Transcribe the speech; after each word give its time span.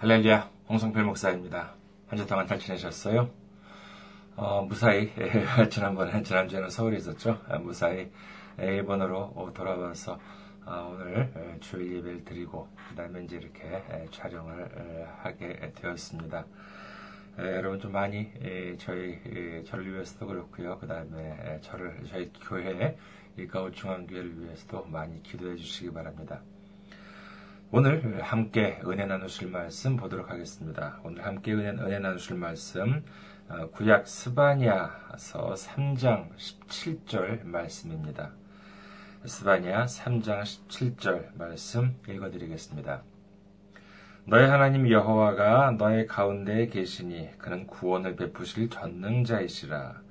할렐루야, 0.00 0.50
홍성필 0.68 1.04
목사입니다. 1.04 1.74
한 2.08 2.18
주 2.18 2.26
동안 2.26 2.46
잘 2.46 2.58
지내셨어요? 2.58 3.28
어, 4.34 4.62
무사히, 4.62 5.10
지난번에, 5.70 6.22
지난주에는 6.22 6.70
서울에 6.70 6.96
있었죠? 6.96 7.38
아, 7.46 7.58
무사히 7.58 8.10
일본으로 8.58 9.52
돌아와서 9.54 10.18
아, 10.64 10.80
오늘 10.90 11.30
주일 11.60 11.96
예배를 11.98 12.24
드리고, 12.24 12.66
그 12.88 12.94
다음에 12.94 13.24
이제 13.24 13.36
이렇게 13.36 14.08
촬영을 14.10 15.06
하게 15.22 15.70
되었습니다. 15.74 16.46
여러분 17.38 17.78
좀 17.78 17.92
많이 17.92 18.30
저희, 18.78 19.18
저를 19.66 19.92
위해서도 19.92 20.26
그렇고요. 20.26 20.78
그 20.78 20.86
다음에 20.86 21.58
저를, 21.60 22.02
저희 22.08 22.32
교회, 22.48 22.96
일가울 23.36 23.72
중앙교회를 23.72 24.40
위해서도 24.42 24.86
많이 24.86 25.22
기도해 25.22 25.56
주시기 25.56 25.92
바랍니다. 25.92 26.40
오늘 27.72 28.20
함께 28.20 28.80
은혜 28.84 29.06
나누실 29.06 29.48
말씀 29.48 29.96
보도록 29.96 30.28
하겠습니다. 30.28 30.98
오늘 31.04 31.24
함께 31.24 31.52
은혜, 31.52 31.68
은혜 31.68 32.00
나누실 32.00 32.34
말씀 32.34 33.04
어, 33.48 33.68
구약 33.70 34.08
스바냐서 34.08 35.54
3장 35.54 36.34
17절 36.36 37.44
말씀입니다. 37.44 38.32
스바냐 39.24 39.84
3장 39.84 40.42
17절 40.42 41.36
말씀 41.38 41.94
읽어드리겠습니다. 42.08 43.04
너의 44.24 44.48
하나님 44.48 44.90
여호와가 44.90 45.76
너의 45.78 46.08
가운데에 46.08 46.66
계시니 46.66 47.38
그는 47.38 47.68
구원을 47.68 48.16
베푸실 48.16 48.68
전능자이시라. 48.68 50.02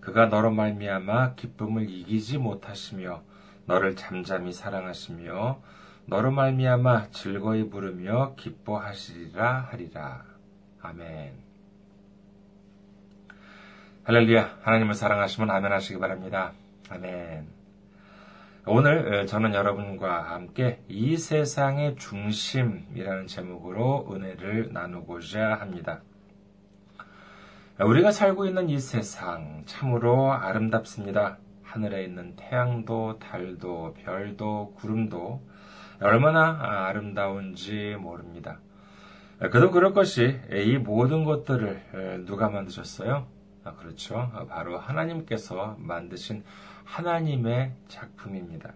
그가 0.00 0.26
너로 0.28 0.50
말미암아 0.50 1.34
기쁨을 1.34 1.90
이기지 1.90 2.38
못하시며 2.38 3.22
너를 3.66 3.96
잠잠히 3.96 4.50
사랑하시며 4.50 5.60
너로 6.06 6.30
말미암아 6.32 7.10
즐거이 7.10 7.70
부르며 7.70 8.34
기뻐하시리라 8.36 9.68
하리라. 9.70 10.24
아멘. 10.80 11.32
할렐루야. 14.04 14.58
하나님을 14.62 14.94
사랑하시면 14.94 15.50
아멘 15.50 15.72
하시기 15.72 15.98
바랍니다. 16.00 16.52
아멘. 16.90 17.46
오늘 18.66 19.26
저는 19.26 19.54
여러분과 19.54 20.22
함께 20.22 20.82
이 20.88 21.16
세상의 21.16 21.96
중심이라는 21.96 23.26
제목으로 23.26 24.08
은혜를 24.12 24.72
나누고자 24.72 25.54
합니다. 25.54 26.00
우리가 27.80 28.12
살고 28.12 28.46
있는 28.46 28.68
이 28.68 28.78
세상 28.78 29.62
참으로 29.66 30.32
아름답습니다. 30.32 31.38
하늘에 31.62 32.04
있는 32.04 32.36
태양도, 32.36 33.18
달도, 33.18 33.94
별도, 34.04 34.74
구름도 34.76 35.40
얼마나 36.02 36.86
아름다운지 36.88 37.96
모릅니다. 38.00 38.58
그도 39.50 39.70
그럴 39.70 39.92
것이 39.92 40.40
이 40.52 40.78
모든 40.78 41.24
것들을 41.24 42.24
누가 42.26 42.48
만드셨어요? 42.48 43.26
아, 43.64 43.74
그렇죠. 43.74 44.30
바로 44.48 44.78
하나님께서 44.78 45.76
만드신 45.78 46.44
하나님의 46.84 47.72
작품입니다. 47.88 48.74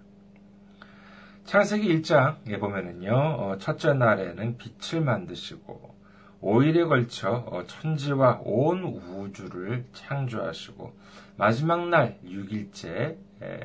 창세기 1.45 2.01
1장에 2.01 2.59
보면은요, 2.59 3.13
어, 3.15 3.59
첫째 3.59 3.95
날에는 3.95 4.59
빛을 4.59 5.01
만드시고, 5.05 5.95
5일에 6.43 6.89
걸쳐 6.89 7.45
어, 7.47 7.65
천지와 7.67 8.41
온 8.43 8.83
우주를 8.83 9.85
창조하시고, 9.93 10.93
마지막 11.37 11.89
날 11.89 12.19
6일째 12.25 13.17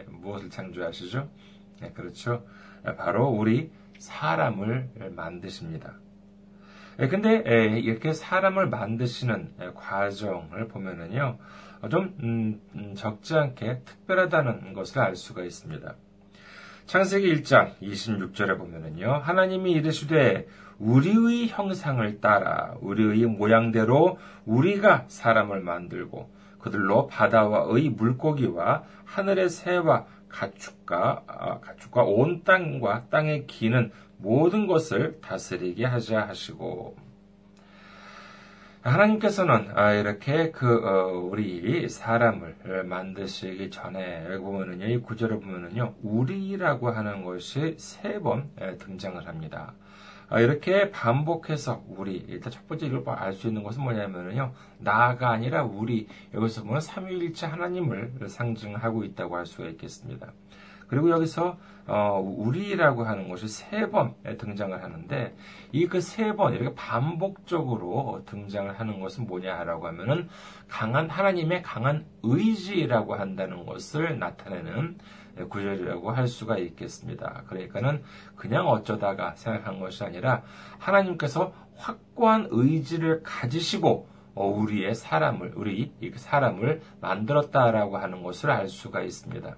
무엇을 0.09 0.51
창조하시죠? 0.51 1.27
네, 1.81 1.91
그렇죠. 1.91 2.45
바로 2.97 3.27
우리 3.27 3.71
사람을 3.99 5.11
만드십니다. 5.15 5.93
예, 6.99 7.07
근데 7.07 7.43
예, 7.47 7.79
이렇게 7.79 8.13
사람을 8.13 8.67
만드시는 8.67 9.53
예, 9.61 9.71
과정을 9.73 10.67
보면은요, 10.67 11.37
좀 11.89 12.15
음, 12.21 12.61
음, 12.75 12.93
적지 12.95 13.35
않게 13.35 13.81
특별하다는 13.85 14.73
것을 14.73 15.01
알 15.01 15.15
수가 15.15 15.43
있습니다. 15.43 15.95
창세기 16.85 17.33
1장 17.35 17.79
26절에 17.81 18.57
보면은요, 18.57 19.13
하나님이 19.23 19.71
이르시되 19.71 20.47
우리의 20.79 21.47
형상을 21.47 22.19
따라 22.19 22.75
우리의 22.81 23.27
모양대로 23.27 24.17
우리가 24.45 25.05
사람을 25.07 25.61
만들고 25.61 26.29
그들로 26.59 27.07
바다와 27.07 27.65
의 27.69 27.89
물고기와 27.89 28.83
하늘의 29.05 29.49
새와 29.49 30.05
가축과 30.31 31.23
아, 31.27 31.59
가축과 31.59 32.03
온 32.03 32.43
땅과 32.43 33.07
땅에 33.09 33.43
기는 33.45 33.91
모든 34.17 34.67
것을 34.67 35.19
다스리게 35.21 35.85
하자 35.85 36.27
하시고 36.27 36.95
하나님께서는 38.81 39.77
아, 39.77 39.93
이렇게 39.93 40.51
그 40.51 40.83
어, 40.83 41.19
우리 41.19 41.87
사람을 41.87 42.83
만드시기 42.85 43.69
전에 43.69 44.37
보면은요 44.37 44.85
이 44.87 44.97
구절을 44.97 45.39
보면은요 45.39 45.95
우리라고 46.01 46.89
하는 46.89 47.23
것이 47.23 47.75
세 47.77 48.19
번 48.21 48.49
등장을 48.79 49.27
합니다. 49.27 49.73
아, 50.31 50.39
이렇게 50.39 50.91
반복해서 50.91 51.83
우리 51.89 52.25
일단 52.29 52.51
첫 52.51 52.65
번째 52.67 52.87
이걸 52.87 53.03
알 53.17 53.33
수 53.33 53.47
있는 53.47 53.63
것은 53.63 53.83
뭐냐면요 53.83 54.53
나가 54.79 55.29
아니라 55.31 55.63
우리 55.63 56.07
여기서 56.33 56.63
보면 56.63 56.79
삼위일체 56.81 57.45
하나님을 57.47 58.13
상징하고 58.27 59.03
있다고 59.03 59.35
할 59.35 59.45
수가 59.45 59.67
있겠습니다. 59.69 60.31
그리고 60.87 61.09
여기서 61.09 61.57
어, 61.87 62.19
우리라고 62.19 63.03
하는 63.03 63.27
것이 63.29 63.47
세 63.47 63.89
번 63.89 64.13
등장을 64.37 64.81
하는데 64.83 65.35
이 65.73 65.87
그 65.87 65.97
세 65.99 66.33
번 66.35 66.53
이렇게 66.53 66.73
반복적으로 66.75 68.23
등장을 68.25 68.79
하는 68.79 68.99
것은 68.99 69.25
뭐냐라고 69.27 69.87
하면은 69.87 70.29
강한 70.69 71.09
하나님의 71.09 71.61
강한 71.63 72.05
의지라고 72.23 73.15
한다는 73.15 73.65
것을 73.65 74.19
나타내는 74.19 74.97
구절이라고 75.49 76.11
할 76.11 76.27
수가 76.27 76.57
있겠습니다. 76.57 77.43
그러니까는 77.47 78.03
그냥 78.35 78.67
어쩌다가 78.67 79.35
생각한 79.35 79.79
것이 79.79 80.03
아니라 80.03 80.43
하나님께서 80.79 81.53
확고한 81.75 82.47
의지를 82.51 83.23
가지시고 83.23 84.07
어, 84.33 84.47
우리의 84.47 84.95
사람을 84.95 85.53
우리 85.55 85.91
사람을 86.15 86.81
만들었다라고 87.01 87.97
하는 87.97 88.23
것을 88.23 88.49
알 88.51 88.69
수가 88.69 89.01
있습니다. 89.01 89.57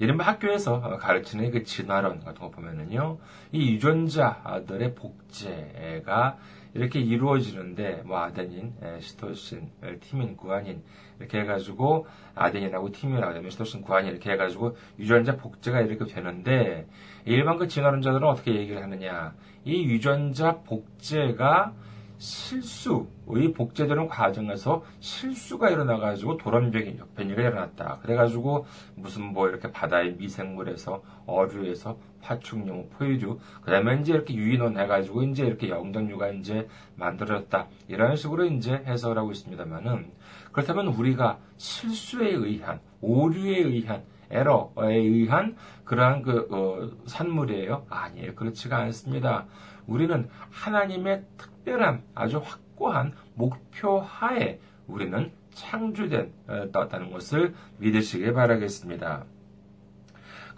이른바 0.00 0.24
학교에서 0.24 0.80
가르치는 0.80 1.50
그 1.50 1.64
진화론 1.64 2.20
같은 2.20 2.40
거 2.40 2.50
보면은요, 2.50 3.18
이 3.50 3.72
유전자들의 3.72 4.94
복제가 4.94 6.38
이렇게 6.74 7.00
이루어지는데, 7.00 8.02
뭐, 8.04 8.18
아데닌, 8.18 8.74
시토신, 9.00 9.70
티민, 10.00 10.36
구아닌, 10.36 10.84
이렇게 11.18 11.40
해가지고, 11.40 12.06
아데닌하고 12.34 12.92
티민하고 12.92 13.28
그다음에 13.28 13.50
시토신, 13.50 13.82
구아닌 13.82 14.12
이렇게 14.12 14.32
해가지고, 14.32 14.76
유전자 14.98 15.36
복제가 15.36 15.80
이렇게 15.80 16.04
되는데, 16.12 16.86
일반 17.24 17.58
그 17.58 17.68
진화론자들은 17.68 18.26
어떻게 18.26 18.54
얘기를 18.54 18.82
하느냐. 18.82 19.34
이 19.64 19.84
유전자 19.84 20.58
복제가 20.58 21.72
실수의 22.18 23.52
복제되는 23.54 24.08
과정에서 24.08 24.84
실수가 25.00 25.70
일어나가지고 25.70 26.36
돌연변이 26.36 26.98
변이가 27.16 27.42
일어났다. 27.42 27.98
그래가지고 28.02 28.66
무슨 28.96 29.24
뭐 29.32 29.48
이렇게 29.48 29.70
바다의 29.70 30.14
미생물에서 30.14 31.02
어류에서 31.26 31.96
파충류, 32.28 32.88
포유류, 32.90 33.38
그 33.62 33.70
다음에 33.70 33.98
이제 34.00 34.12
이렇게 34.12 34.34
유인원 34.34 34.78
해가지고 34.78 35.22
이제 35.22 35.46
이렇게 35.46 35.70
영장류가 35.70 36.28
이제 36.28 36.68
만들어졌다. 36.96 37.66
이런 37.88 38.16
식으로 38.16 38.44
이제 38.44 38.82
해석을 38.86 39.16
하고 39.16 39.32
있습니다만은 39.32 40.12
그렇다면 40.52 40.88
우리가 40.88 41.38
실수에 41.56 42.28
의한, 42.28 42.80
오류에 43.00 43.58
의한, 43.60 44.02
에러에 44.30 44.94
의한 44.94 45.56
그러한 45.86 46.20
그 46.20 46.48
어, 46.50 46.90
산물이에요? 47.06 47.86
아니에요. 47.88 48.34
그렇지가 48.34 48.76
않습니다. 48.76 49.46
우리는 49.86 50.28
하나님의 50.50 51.24
특별한 51.38 52.02
아주 52.14 52.42
확고한 52.44 53.14
목표 53.34 54.00
하에 54.00 54.60
우리는 54.86 55.32
창조된다는 55.54 57.10
것을 57.10 57.54
믿으시길 57.78 58.34
바라겠습니다. 58.34 59.24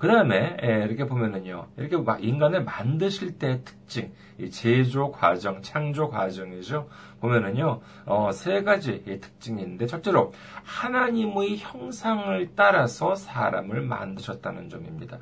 그 0.01 0.09
다음에 0.09 0.57
이렇게 0.63 1.05
보면은요, 1.05 1.67
이렇게 1.77 1.97
인간을 2.27 2.65
만드실 2.65 3.39
때의 3.39 3.61
특징, 3.65 4.11
제조 4.51 5.13
과정, 5.13 5.61
창조 5.61 6.09
과정이죠. 6.09 6.89
보면은요, 7.21 7.83
어, 8.07 8.33
세 8.33 8.63
가지 8.63 9.05
특징이 9.05 9.61
있는데, 9.61 9.87
첫째로 9.87 10.33
하나님의 10.65 11.59
형상을 11.59 12.49
따라서 12.57 13.15
사람을 13.15 13.83
만드셨다는 13.83 14.71
점입니다. 14.71 15.19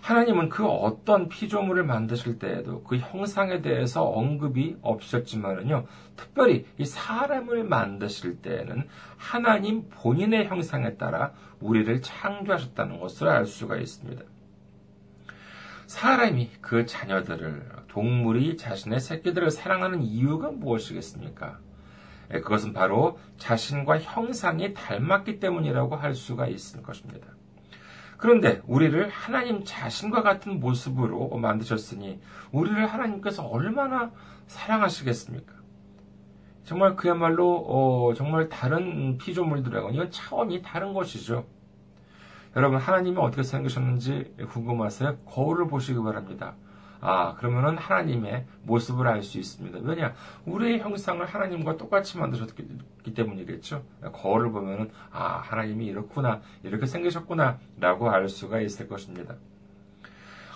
하나님은 0.00 0.48
그 0.48 0.66
어떤 0.66 1.28
피조물을 1.28 1.84
만드실 1.84 2.38
때에도 2.38 2.82
그 2.82 2.96
형상에 2.96 3.60
대해서 3.60 4.04
언급이 4.04 4.76
없으셨지만은요, 4.80 5.86
특별히 6.16 6.66
이 6.78 6.84
사람을 6.84 7.64
만드실 7.64 8.40
때에는 8.40 8.88
하나님 9.16 9.88
본인의 9.90 10.48
형상에 10.48 10.96
따라 10.96 11.32
우리를 11.60 12.00
창조하셨다는 12.00 13.00
것을 13.00 13.28
알 13.28 13.46
수가 13.46 13.76
있습니다. 13.76 14.22
사람이 15.86 16.50
그 16.60 16.86
자녀들을 16.86 17.68
동물이 17.88 18.56
자신의 18.56 19.00
새끼들을 19.00 19.50
사랑하는 19.50 20.02
이유가 20.02 20.50
무엇이겠습니까? 20.50 21.58
예, 22.32 22.40
그것은 22.40 22.72
바로 22.72 23.18
자신과 23.38 23.98
형상이 23.98 24.72
닮았기 24.72 25.40
때문이라고 25.40 25.96
할 25.96 26.14
수가 26.14 26.46
있을 26.46 26.82
것입니다. 26.82 27.26
그런데 28.20 28.60
우리를 28.66 29.08
하나님 29.08 29.64
자신과 29.64 30.22
같은 30.22 30.60
모습으로 30.60 31.30
만드셨으니 31.38 32.20
우리를 32.52 32.86
하나님께서 32.86 33.46
얼마나 33.46 34.10
사랑하시겠습니까? 34.46 35.54
정말 36.64 36.96
그야말로 36.96 37.64
어, 37.66 38.14
정말 38.14 38.50
다른 38.50 39.16
피조물들하고는 39.16 39.94
이건 39.94 40.10
차원이 40.10 40.60
다른 40.60 40.92
것이죠. 40.92 41.46
여러분 42.56 42.78
하나님이 42.78 43.16
어떻게 43.16 43.42
생각하셨는지 43.42 44.34
궁금하세요? 44.50 45.18
거울을 45.24 45.68
보시기 45.68 45.98
바랍니다. 46.00 46.54
아, 47.00 47.34
그러면은 47.36 47.78
하나님의 47.78 48.46
모습을 48.64 49.08
알 49.08 49.22
수 49.22 49.38
있습니다. 49.38 49.78
왜냐? 49.82 50.14
우리의 50.44 50.80
형상을 50.80 51.24
하나님과 51.24 51.76
똑같이 51.76 52.18
만드셨기 52.18 53.14
때문이겠죠. 53.14 53.82
거울을 54.12 54.52
보면은, 54.52 54.90
아, 55.10 55.38
하나님이 55.38 55.86
이렇구나, 55.86 56.40
이렇게 56.62 56.86
생기셨구나, 56.86 57.58
라고 57.78 58.10
알 58.10 58.28
수가 58.28 58.60
있을 58.60 58.88
것입니다. 58.88 59.36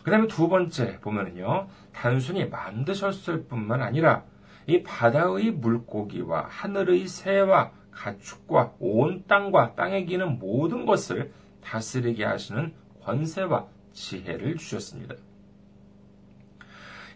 그 0.03 0.11
다음에 0.11 0.27
두 0.27 0.49
번째 0.49 1.01
보면은요, 1.01 1.67
단순히 1.93 2.47
만드셨을 2.47 3.45
뿐만 3.45 3.81
아니라, 3.83 4.25
이 4.67 4.83
바다의 4.83 5.51
물고기와 5.53 6.47
하늘의 6.49 7.07
새와 7.07 7.73
가축과 7.91 8.75
온 8.81 9.25
땅과 9.27 9.75
땅에 9.75 10.05
기는 10.05 10.39
모든 10.39 10.85
것을 10.85 11.33
다스리게 11.63 12.25
하시는 12.25 12.75
권세와 13.03 13.67
지혜를 13.93 14.57
주셨습니다. 14.57 15.15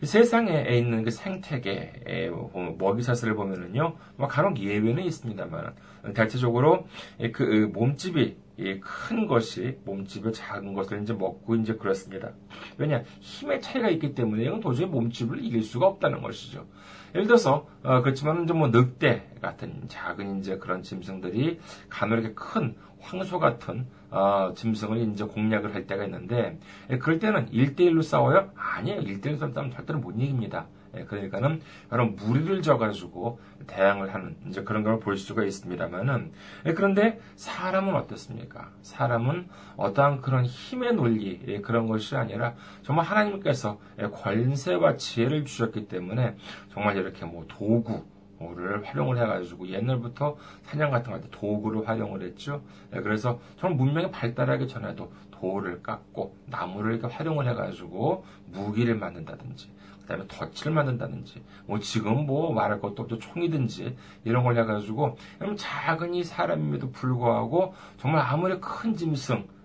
세상에 0.03 0.77
있는 0.77 1.05
그 1.05 1.11
생태계 1.11 2.31
먹이사슬을 2.79 3.35
보면은요, 3.35 3.97
뭐 4.17 4.29
간혹 4.29 4.59
예외는 4.59 5.05
있습니다만 5.05 5.75
대체적으로 6.15 6.87
그 7.33 7.71
몸집이 7.73 8.37
큰 8.81 9.27
것이 9.27 9.79
몸집이 9.85 10.33
작은 10.33 10.75
것을 10.75 11.03
이제 11.03 11.13
먹고 11.13 11.55
이제 11.57 11.75
그렇습니다. 11.75 12.31
왜냐 12.77 13.03
힘의 13.21 13.61
차이가 13.61 13.89
있기 13.91 14.15
때문에 14.15 14.45
이건 14.45 14.61
도저히 14.61 14.87
몸집을 14.87 15.45
이길 15.45 15.63
수가 15.63 15.87
없다는 15.87 16.23
것이죠. 16.23 16.67
예를 17.15 17.27
들어서 17.27 17.67
어, 17.83 18.03
그렇지만 18.03 18.45
이제 18.45 18.53
뭐 18.53 18.69
늑대 18.69 19.31
같은 19.41 19.85
작은 19.89 20.41
이제 20.41 20.59
그런 20.59 20.83
짐승들이 20.83 21.61
간혹 21.89 22.19
이렇게 22.19 22.35
큰 22.35 22.75
황소 23.01 23.39
같은 23.39 23.87
어, 24.11 24.53
짐승을 24.57 24.99
이제 25.13 25.25
공략을 25.25 25.75
할 25.75 25.87
때가 25.87 26.05
있는데 26.05 26.59
예, 26.91 26.99
그럴 26.99 27.19
때는 27.19 27.51
1대1로 27.51 28.03
싸워요? 28.03 28.51
아니에요. 28.57 29.01
1대1로 29.03 29.39
싸우면 29.39 29.71
절대로 29.73 29.99
못 29.99 30.13
이깁니다. 30.13 30.67
예, 30.97 31.05
그러니까는 31.05 31.61
여러 31.93 32.07
무리를 32.07 32.63
져가지고 32.63 33.41
대항을 33.67 34.15
하는 34.15 34.37
이제 34.49 34.63
그런 34.63 34.83
걸 34.83 34.99
볼 35.01 35.17
수가 35.19 35.45
있습니다만은 35.45 36.33
예, 36.67 36.73
그런데 36.73 37.21
사람은 37.37 37.95
어떻습니까? 37.95 38.71
사람은 38.83 39.49
어떠한 39.77 40.23
그런 40.23 40.45
힘의 40.47 40.95
논리 40.95 41.41
예, 41.47 41.61
그런 41.61 41.87
것이 41.87 42.17
아니라 42.17 42.55
정말 42.83 43.05
하나님께서 43.05 43.79
권세와 44.13 44.97
지혜를 44.97 45.45
주셨기 45.45 45.89
때문에 45.89 46.37
정말 46.73 46.97
이렇게 46.97 47.27
뭐 47.27 47.45
도구 47.49 48.05
를 48.41 48.87
활용을 48.87 49.19
해가지고 49.19 49.69
옛날부터 49.69 50.37
사냥 50.63 50.93
같은 50.93 51.11
거 51.11 51.19
할 51.19 51.21
때 51.23 51.29
도구를 51.33 51.89
활용을 51.89 52.23
했죠. 52.23 52.63
그래서 52.91 53.41
정말 53.59 53.77
문명이 53.77 54.11
발달하기 54.13 54.69
전에도 54.69 55.11
돌을 55.33 55.83
깎고 55.83 56.37
나무를 56.47 56.93
이렇게 56.99 57.13
활용을 57.13 57.49
해가지고 57.49 58.25
무기를 58.53 58.95
만든다든지 58.95 59.71
그다음에 60.03 60.25
덫을 60.29 60.73
만든다든지 60.73 61.43
뭐 61.67 61.81
지금 61.81 62.27
뭐 62.27 62.53
말할 62.53 62.81
것도 62.81 63.03
없죠 63.03 63.19
총이든지 63.19 63.97
이런 64.25 64.45
걸 64.45 64.57
해가지고 64.57 65.17
작은 65.57 66.15
이 66.15 66.23
사람임에도 66.23 66.93
불구하고 66.93 67.75
정말 67.99 68.25
아무리 68.25 68.59
큰 68.61 68.95
짐승 68.97 69.39
이 69.39 69.58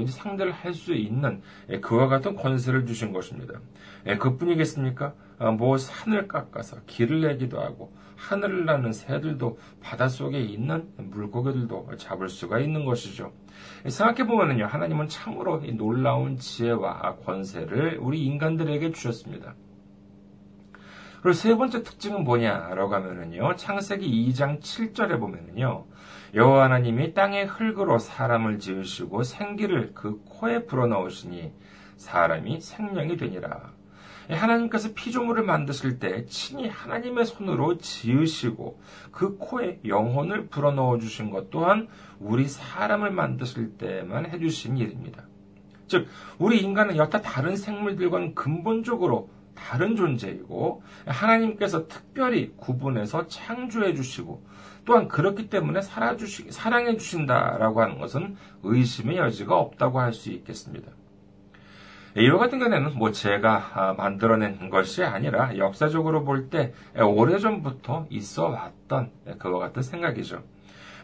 이제 0.00 0.12
상대를 0.12 0.52
할 0.52 0.74
수 0.74 0.94
있는 0.94 1.42
예, 1.68 1.80
그와 1.80 2.08
같은 2.08 2.34
권세를 2.34 2.86
주신 2.86 3.12
것입니다. 3.12 3.60
예, 4.06 4.16
그뿐이겠습니까? 4.16 5.14
아, 5.38 5.50
뭐 5.50 5.76
산을 5.76 6.28
깎아서 6.28 6.78
길을 6.86 7.20
내기도 7.22 7.60
하고 7.60 7.92
하늘을 8.16 8.64
나는 8.64 8.92
새들도 8.92 9.58
바닷속에 9.80 10.40
있는 10.40 10.88
물고기들도 10.96 11.96
잡을 11.96 12.28
수가 12.28 12.60
있는 12.60 12.84
것이죠. 12.84 13.32
생각해보면요. 13.86 14.66
하나님은 14.66 15.08
참으로 15.08 15.60
놀라운 15.74 16.36
지혜와 16.36 17.16
권세를 17.16 17.98
우리 18.00 18.24
인간들에게 18.24 18.92
주셨습니다. 18.92 19.54
그리고 21.22 21.34
세 21.34 21.54
번째 21.54 21.82
특징은 21.84 22.24
뭐냐라고 22.24 22.94
하면은요. 22.94 23.54
창세기 23.54 24.30
2장 24.30 24.60
7절에 24.60 25.20
보면은요. 25.20 25.86
여호와 26.34 26.64
하나님이 26.64 27.12
땅의 27.12 27.46
흙으로 27.46 27.98
사람을 27.98 28.58
지으시고 28.58 29.22
생기를 29.22 29.92
그 29.92 30.22
코에 30.24 30.64
불어넣으시니 30.64 31.52
사람이 31.96 32.60
생명이 32.60 33.18
되니라. 33.18 33.72
하나님께서 34.30 34.94
피조물을 34.94 35.42
만드실 35.42 35.98
때 35.98 36.24
친히 36.24 36.68
하나님의 36.68 37.26
손으로 37.26 37.76
지으시고 37.76 38.80
그 39.10 39.36
코에 39.36 39.80
영혼을 39.84 40.46
불어넣어 40.46 40.98
주신 40.98 41.30
것 41.30 41.50
또한 41.50 41.88
우리 42.18 42.48
사람을 42.48 43.10
만드실 43.10 43.76
때만 43.76 44.30
해주신 44.30 44.78
일입니다. 44.78 45.24
즉, 45.86 46.06
우리 46.38 46.62
인간은 46.62 46.96
여타 46.96 47.20
다른 47.20 47.56
생물들과는 47.56 48.34
근본적으로 48.34 49.28
다른 49.62 49.94
존재이고 49.94 50.82
하나님께서 51.06 51.86
특별히 51.86 52.52
구분해서 52.56 53.28
창조해 53.28 53.94
주시고 53.94 54.44
또한 54.84 55.06
그렇기 55.06 55.48
때문에 55.48 55.80
살아주시, 55.80 56.50
사랑해 56.50 56.96
주신다라고 56.96 57.80
하는 57.80 57.98
것은 57.98 58.36
의심의 58.64 59.16
여지가 59.18 59.56
없다고 59.56 60.00
할 60.00 60.12
수 60.12 60.30
있겠습니다. 60.30 60.90
이와 62.16 62.38
같은 62.38 62.58
경우에는 62.58 62.98
뭐 62.98 63.10
제가 63.12 63.70
아, 63.74 63.92
만들어낸 63.94 64.68
것이 64.68 65.02
아니라 65.02 65.56
역사적으로 65.56 66.24
볼 66.24 66.50
때 66.50 66.74
오래전부터 66.98 68.06
있어 68.10 68.48
왔던 68.48 69.10
그와 69.38 69.60
같은 69.60 69.82
생각이죠. 69.82 70.42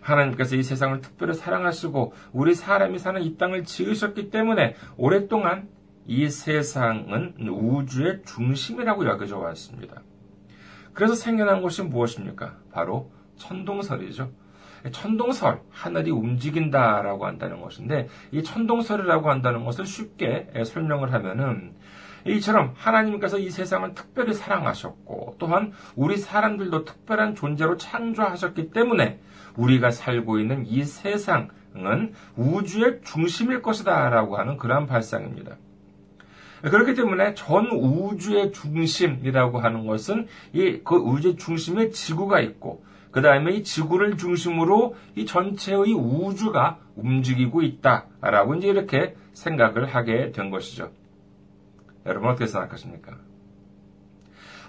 하나님께서 0.03 0.57
이 0.57 0.63
세상을 0.63 1.01
특별히 1.01 1.35
사랑하시고 1.35 2.13
우리 2.33 2.55
사람이 2.55 2.99
사는 2.99 3.23
이 3.23 3.37
땅을 3.37 3.65
지으셨기 3.65 4.31
때문에 4.31 4.75
오랫동안 4.97 5.69
이 6.09 6.31
세상은 6.31 7.35
우주의 7.39 8.23
중심이라고 8.25 9.05
여겨져 9.07 9.37
왔습니다. 9.37 10.01
그래서 10.95 11.15
생겨난 11.15 11.61
것이 11.61 11.83
무엇입니까? 11.83 12.57
바로 12.73 13.13
천동설이죠. 13.37 14.31
천동설, 14.91 15.61
하늘이 15.71 16.11
움직인다라고 16.11 17.27
한다는 17.27 17.61
것인데, 17.61 18.09
이 18.33 18.43
천동설이라고 18.43 19.29
한다는 19.29 19.67
것을 19.67 19.85
쉽게 19.85 20.51
설명을 20.65 21.13
하면은, 21.13 21.75
이처럼 22.27 22.73
하나님께서 22.75 23.39
이 23.39 23.51
세상을 23.51 23.93
특별히 23.95 24.33
사랑하셨고, 24.33 25.37
또한 25.39 25.73
우리 25.95 26.17
사람들도 26.17 26.87
특별한 26.87 27.35
존재로 27.35 27.77
창조하셨기 27.77 28.71
때문에, 28.71 29.21
우리가 29.57 29.91
살고 29.91 30.39
있는 30.39 30.65
이 30.65 30.85
세상은 30.85 32.15
우주의 32.35 33.03
중심일 33.05 33.61
것이다 33.61 34.09
라고 34.09 34.39
하는 34.39 34.57
그러한 34.57 34.87
발상입니다. 34.87 35.57
그렇기 36.63 36.95
때문에 36.95 37.35
전 37.35 37.69
우주의 37.71 38.53
중심이라고 38.53 39.59
하는 39.61 39.87
것은 39.87 40.27
이 40.53 40.81
그 40.85 40.97
우주의 40.97 41.37
중심에 41.37 41.91
지구가 41.91 42.41
있고 42.41 42.85
그 43.11 43.23
다음에 43.23 43.53
이 43.53 43.63
지구를 43.65 44.17
중심으로 44.17 44.97
이 45.17 45.27
전체의 45.27 45.95
우주가 45.95 46.79
움직이고 46.97 47.63
있다라고 47.63 48.55
이제 48.57 48.69
이렇게 48.69 49.15
생각을 49.33 49.87
하게 49.87 50.33
된 50.33 50.51
것이죠. 50.51 50.91
여러분 52.07 52.31
어떻게 52.31 52.47
생각하십니까? 52.47 53.17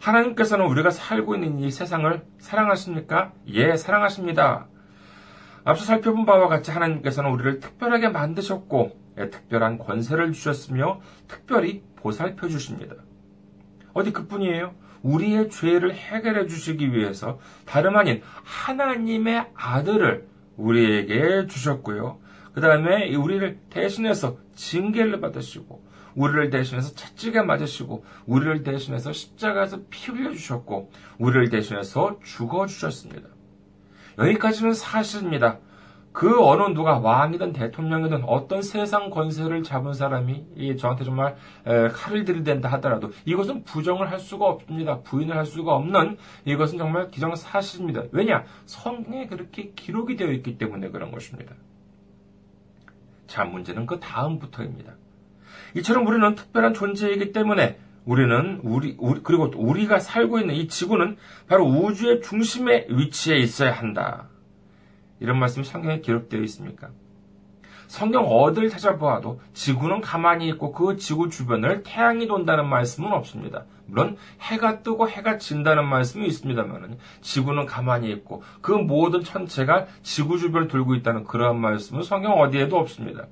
하나님께서는 0.01 0.65
우리가 0.65 0.91
살고 0.91 1.35
있는 1.35 1.59
이 1.59 1.71
세상을 1.71 2.21
사랑하십니까? 2.37 3.33
예, 3.47 3.75
사랑하십니다. 3.75 4.67
앞서 5.69 5.85
살펴본 5.85 6.25
바와 6.25 6.47
같이 6.47 6.71
하나님께서는 6.71 7.29
우리를 7.29 7.59
특별하게 7.59 8.09
만드셨고 8.09 8.97
예, 9.19 9.29
특별한 9.29 9.77
권세를 9.77 10.31
주셨으며 10.31 10.99
특별히 11.27 11.83
보살펴 11.95 12.47
주십니다. 12.47 12.95
어디 13.93 14.11
그뿐이에요? 14.11 14.73
우리의 15.03 15.51
죄를 15.51 15.93
해결해 15.93 16.47
주시기 16.47 16.91
위해서 16.91 17.39
다름 17.65 17.97
아닌 17.97 18.23
하나님의 18.43 19.51
아들을 19.53 20.27
우리에게 20.57 21.45
주셨고요. 21.45 22.19
그 22.53 22.61
다음에 22.61 23.13
우리를 23.15 23.59
대신해서 23.69 24.37
징계를 24.55 25.21
받으시고, 25.21 25.87
우리를 26.15 26.49
대신해서 26.49 26.95
채찍에 26.95 27.43
맞으시고, 27.43 28.03
우리를 28.25 28.63
대신해서 28.63 29.13
십자가에서 29.13 29.81
피 29.89 30.11
흘려주셨고, 30.11 30.91
우리를 31.19 31.49
대신해서 31.49 32.19
죽어주셨습니다. 32.23 33.29
여기까지는 34.19 34.73
사실입니다. 34.73 35.59
그 36.11 36.43
어느 36.43 36.73
누가 36.73 36.97
왕이든 36.99 37.53
대통령이든 37.53 38.23
어떤 38.25 38.61
세상 38.61 39.09
권세를 39.09 39.63
잡은 39.63 39.93
사람이 39.93 40.75
저한테 40.77 41.05
정말 41.05 41.35
칼을 41.63 42.25
들이댄다 42.25 42.67
하더라도 42.73 43.11
이것은 43.25 43.63
부정을 43.63 44.11
할 44.11 44.19
수가 44.19 44.45
없습니다. 44.45 44.99
부인을 45.01 45.37
할 45.37 45.45
수가 45.45 45.75
없는 45.75 46.17
이것은 46.45 46.77
정말 46.77 47.09
기정사실입니다. 47.09 48.03
왜냐? 48.11 48.43
성경에 48.65 49.27
그렇게 49.27 49.71
기록이 49.75 50.15
되어 50.15 50.31
있기 50.31 50.57
때문에 50.57 50.89
그런 50.89 51.11
것입니다. 51.11 51.55
자, 53.27 53.45
문제는 53.45 53.85
그 53.85 53.99
다음부터입니다. 53.99 54.93
이처럼 55.75 56.07
우리는 56.07 56.35
특별한 56.35 56.73
존재이기 56.73 57.31
때문에 57.31 57.77
우리는 58.05 58.59
우리, 58.63 58.95
우리 58.97 59.21
그리고 59.21 59.51
우리가 59.55 59.99
살고 59.99 60.39
있는 60.39 60.55
이 60.55 60.67
지구는 60.67 61.17
바로 61.47 61.65
우주의 61.65 62.21
중심에 62.21 62.87
위치해 62.89 63.37
있어야 63.37 63.71
한다. 63.71 64.27
이런 65.19 65.37
말씀이 65.37 65.65
성경에 65.65 65.99
기록되어 65.99 66.41
있습니까? 66.41 66.89
성경 67.87 68.25
어딜 68.25 68.69
찾아보아도 68.69 69.41
지구는 69.53 70.01
가만히 70.01 70.47
있고 70.49 70.71
그 70.71 70.97
지구 70.97 71.27
주변을 71.29 71.81
태양이 71.81 72.27
돈다는 72.27 72.67
말씀은 72.67 73.11
없습니다. 73.11 73.65
물론 73.87 74.15
해가 74.41 74.83
뜨고 74.83 75.09
해가 75.09 75.39
진다는 75.39 75.87
말씀이 75.87 76.27
있습니다만 76.27 76.99
지구는 77.21 77.65
가만히 77.65 78.11
있고 78.11 78.43
그 78.61 78.71
모든 78.71 79.23
천체가 79.23 79.87
지구 80.03 80.37
주변을 80.37 80.67
돌고 80.67 80.93
있다는 80.95 81.23
그러한 81.23 81.59
말씀은 81.59 82.03
성경 82.03 82.39
어디에도 82.39 82.77
없습니다. 82.77 83.25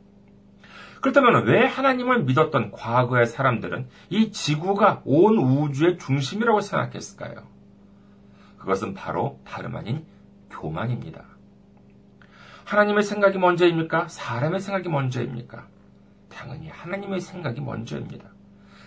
그렇다면 1.02 1.46
왜 1.46 1.66
하나님을 1.66 2.24
믿었던 2.24 2.72
과거의 2.72 3.26
사람들은 3.26 3.88
이 4.10 4.32
지구가 4.32 5.02
온 5.06 5.38
우주의 5.38 5.98
중심이라고 5.98 6.62
생각했을까요? 6.62 7.44
그것은 8.58 8.94
바로 8.94 9.40
다름 9.46 9.76
아닌 9.76 10.06
교만입니다. 10.50 11.24
하나님의 12.66 13.04
생각이 13.04 13.38
먼저입니까? 13.38 14.08
사람의 14.10 14.60
생각이 14.60 14.90
먼저입니까? 14.90 15.68
당연히 16.30 16.68
하나님의 16.70 17.22
생각이 17.22 17.62
먼저입니다. 17.62 18.30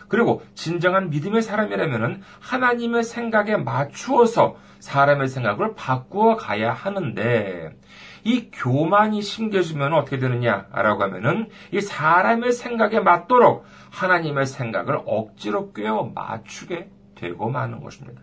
그리고 0.09 0.43
진정한 0.55 1.09
믿음의 1.09 1.41
사람이라면 1.41 2.23
하나님의 2.41 3.05
생각에 3.05 3.57
맞추어서 3.57 4.57
사람의 4.81 5.29
생각을 5.29 5.75
바꾸어 5.75 6.37
가야 6.37 6.73
하는데 6.73 7.77
이 8.25 8.51
교만이 8.53 9.23
심겨지면 9.23 9.95
어떻게 9.95 10.19
되느냐라고 10.19 11.03
하면은 11.05 11.49
이 11.73 11.81
사람의 11.81 12.53
생각에 12.53 13.01
맞도록 13.01 13.65
하나님의 13.91 14.47
생각을 14.47 15.01
억지로 15.07 15.73
꿰어 15.73 16.13
맞추게 16.15 16.91
되고 17.15 17.51
마는 17.51 17.81
것입니다. 17.83 18.23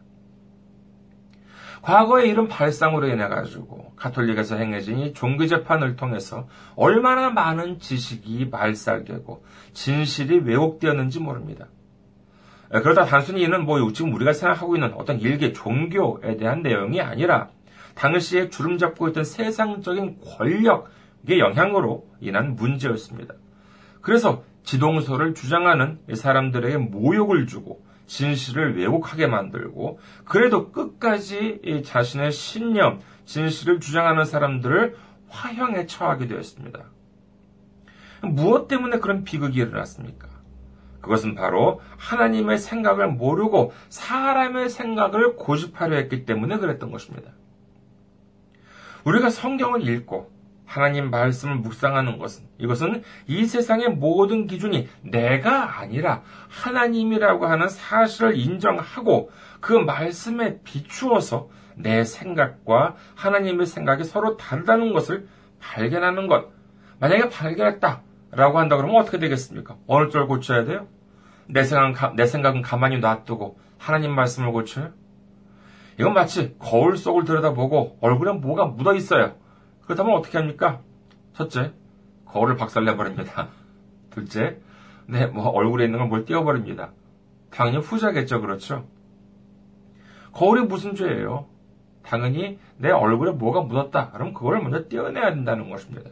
과거에 1.81 2.27
이런 2.27 2.47
발상으로 2.47 3.07
인해 3.07 3.27
가지고 3.27 3.93
가톨릭에서 3.95 4.57
행해진 4.57 4.99
이 4.99 5.13
종교 5.13 5.45
재판을 5.45 5.95
통해서 5.95 6.47
얼마나 6.75 7.29
많은 7.29 7.79
지식이 7.79 8.49
발살되고 8.49 9.45
진실이 9.73 10.39
왜곡되었는지 10.39 11.19
모릅니다. 11.19 11.67
그러다 12.69 13.05
단순히 13.05 13.43
이는 13.43 13.63
뭐 13.65 13.93
지금 13.93 14.13
우리가 14.13 14.33
생각하고 14.33 14.75
있는 14.75 14.93
어떤 14.95 15.19
일개 15.21 15.53
종교에 15.53 16.35
대한 16.37 16.61
내용이 16.61 16.99
아니라 16.99 17.49
당시에 17.97 18.49
주름 18.49 18.77
잡고 18.77 19.09
있던 19.09 19.23
세상적인 19.23 20.19
권력의 20.21 21.39
영향으로 21.39 22.07
인한 22.19 22.55
문제였습니다. 22.55 23.33
그래서 24.01 24.43
지동서를 24.63 25.33
주장하는 25.33 25.99
사람들에게 26.13 26.77
모욕을 26.77 27.47
주고 27.47 27.85
진실을 28.05 28.77
왜곡하게 28.77 29.27
만들고 29.27 29.99
그래도 30.25 30.71
끝까지 30.71 31.83
자신의 31.83 32.31
신념, 32.31 33.01
진실을 33.25 33.79
주장하는 33.79 34.25
사람들을 34.25 34.95
화형에 35.29 35.87
처하게 35.87 36.27
되었습니다. 36.27 36.85
무엇 38.23 38.67
때문에 38.67 38.99
그런 38.99 39.23
비극이 39.23 39.59
일어났습니까? 39.59 40.27
그것은 41.01 41.35
바로 41.35 41.81
하나님의 41.97 42.57
생각을 42.57 43.07
모르고 43.07 43.73
사람의 43.89 44.69
생각을 44.69 45.35
고집하려 45.35 45.95
했기 45.97 46.25
때문에 46.25 46.57
그랬던 46.57 46.91
것입니다. 46.91 47.31
우리가 49.07 49.29
성경을 49.29 49.87
읽고 49.87 50.29
하나님 50.65 51.09
말씀을 51.09 51.55
묵상하는 51.55 52.17
것은 52.17 52.43
이것은 52.57 53.03
이 53.25 53.45
세상의 53.45 53.91
모든 53.91 54.47
기준이 54.47 54.89
내가 55.01 55.79
아니라 55.79 56.23
하나님이라고 56.49 57.45
하는 57.45 57.69
사실을 57.69 58.37
인정하고 58.37 59.31
그 59.61 59.71
말씀에 59.71 60.59
비추어서 60.63 61.49
내 61.75 62.03
생각과 62.03 62.95
하나님의 63.15 63.65
생각이 63.65 64.03
서로 64.03 64.35
다르다는 64.35 64.91
것을 64.91 65.27
발견하는 65.61 66.27
것. 66.27 66.49
만약에 66.99 67.29
발견했다라고 67.29 68.59
한다 68.59 68.75
그러면 68.75 68.97
어떻게 68.97 69.19
되겠습니까? 69.19 69.77
어느 69.87 70.09
쪽을 70.09 70.27
고쳐야 70.27 70.65
돼요? 70.65 70.87
내 71.47 71.63
생각은, 71.63 72.17
내 72.17 72.25
생각은 72.25 72.61
가만히 72.61 72.97
놔두고 72.97 73.57
하나님 73.77 74.13
말씀을 74.13 74.51
고쳐요? 74.51 74.91
이건 75.99 76.13
마치 76.13 76.55
거울 76.59 76.97
속을 76.97 77.25
들여다보고 77.25 77.97
얼굴에 78.01 78.33
뭐가 78.33 78.65
묻어 78.65 78.93
있어요. 78.93 79.35
그렇다면 79.83 80.15
어떻게 80.15 80.37
합니까? 80.37 80.81
첫째, 81.33 81.73
거울을 82.25 82.55
박살내버립니다. 82.55 83.47
둘째, 84.11 84.59
네, 85.07 85.25
뭐 85.27 85.47
얼굴에 85.49 85.85
있는 85.85 85.99
걸 85.99 86.07
뭘 86.07 86.25
띄워버립니다. 86.25 86.91
당연히 87.49 87.77
후자겠죠, 87.77 88.41
그렇죠? 88.41 88.85
거울이 90.33 90.63
무슨 90.63 90.93
죄예요? 90.95 91.47
당연히 92.03 92.59
내 92.77 92.91
얼굴에 92.91 93.31
뭐가 93.31 93.61
묻었다. 93.61 94.11
그럼 94.11 94.33
그걸 94.33 94.61
먼저 94.61 94.87
떼어내야 94.87 95.33
된다는 95.33 95.69
것입니다. 95.69 96.11